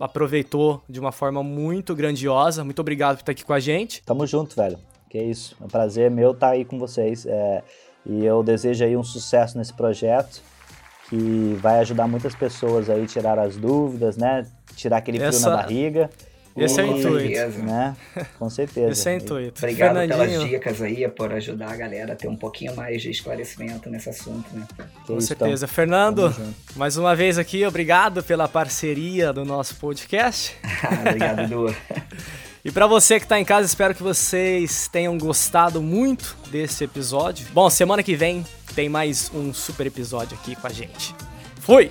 aproveitou 0.00 0.82
de 0.88 0.98
uma 0.98 1.12
forma 1.12 1.42
muito 1.42 1.94
grandiosa. 1.94 2.64
Muito 2.64 2.80
obrigado 2.80 3.16
por 3.16 3.22
estar 3.22 3.32
aqui 3.32 3.44
com 3.44 3.52
a 3.52 3.60
gente. 3.60 4.02
Tamo 4.04 4.26
junto, 4.26 4.56
velho. 4.56 4.78
Que 5.08 5.18
é 5.18 5.24
isso. 5.24 5.56
É 5.60 5.64
um 5.64 5.68
prazer 5.68 6.10
meu 6.10 6.32
estar 6.32 6.50
aí 6.50 6.64
com 6.64 6.78
vocês. 6.78 7.24
É, 7.24 7.62
e 8.04 8.24
eu 8.24 8.42
desejo 8.42 8.84
aí 8.84 8.96
um 8.96 9.04
sucesso 9.04 9.56
nesse 9.56 9.72
projeto 9.72 10.42
que 11.08 11.56
vai 11.60 11.78
ajudar 11.80 12.08
muitas 12.08 12.34
pessoas 12.34 12.88
aí 12.88 13.04
a 13.04 13.06
tirar 13.06 13.38
as 13.38 13.56
dúvidas, 13.56 14.16
né? 14.16 14.46
Tirar 14.74 14.96
aquele 14.96 15.18
frio 15.18 15.28
Essa... 15.28 15.50
na 15.50 15.56
barriga. 15.56 16.10
Esse 16.56 16.80
é 16.80 16.84
o 16.84 16.98
intuito. 16.98 17.58
Né? 17.62 17.96
Com 18.38 18.50
certeza. 18.50 18.90
Esse 18.92 19.08
é 19.08 19.12
o 19.12 19.16
intuito. 19.16 19.58
Obrigado 19.58 20.08
pelas 20.08 20.44
dicas 20.44 20.82
aí, 20.82 21.08
por 21.08 21.32
ajudar 21.32 21.72
a 21.72 21.76
galera 21.76 22.12
a 22.12 22.16
ter 22.16 22.28
um 22.28 22.36
pouquinho 22.36 22.76
mais 22.76 23.00
de 23.00 23.10
esclarecimento 23.10 23.88
nesse 23.88 24.10
assunto, 24.10 24.46
né? 24.54 24.66
Com 25.06 25.20
certeza. 25.20 25.64
Então, 25.64 25.74
Fernando, 25.74 26.34
mais 26.76 26.96
uma 26.96 27.16
vez 27.16 27.38
aqui, 27.38 27.64
obrigado 27.64 28.22
pela 28.22 28.48
parceria 28.48 29.32
do 29.32 29.44
nosso 29.44 29.76
podcast. 29.76 30.56
obrigado, 31.06 31.48
Du. 31.48 31.74
E 32.64 32.70
para 32.70 32.86
você 32.86 33.18
que 33.18 33.26
tá 33.26 33.40
em 33.40 33.44
casa, 33.44 33.66
espero 33.66 33.94
que 33.94 34.02
vocês 34.02 34.86
tenham 34.86 35.18
gostado 35.18 35.82
muito 35.82 36.36
desse 36.48 36.84
episódio. 36.84 37.46
Bom, 37.52 37.68
semana 37.68 38.02
que 38.02 38.14
vem 38.14 38.46
tem 38.74 38.88
mais 38.88 39.30
um 39.34 39.52
super 39.52 39.86
episódio 39.86 40.38
aqui 40.40 40.54
com 40.54 40.66
a 40.66 40.70
gente. 40.70 41.14
Fui! 41.60 41.90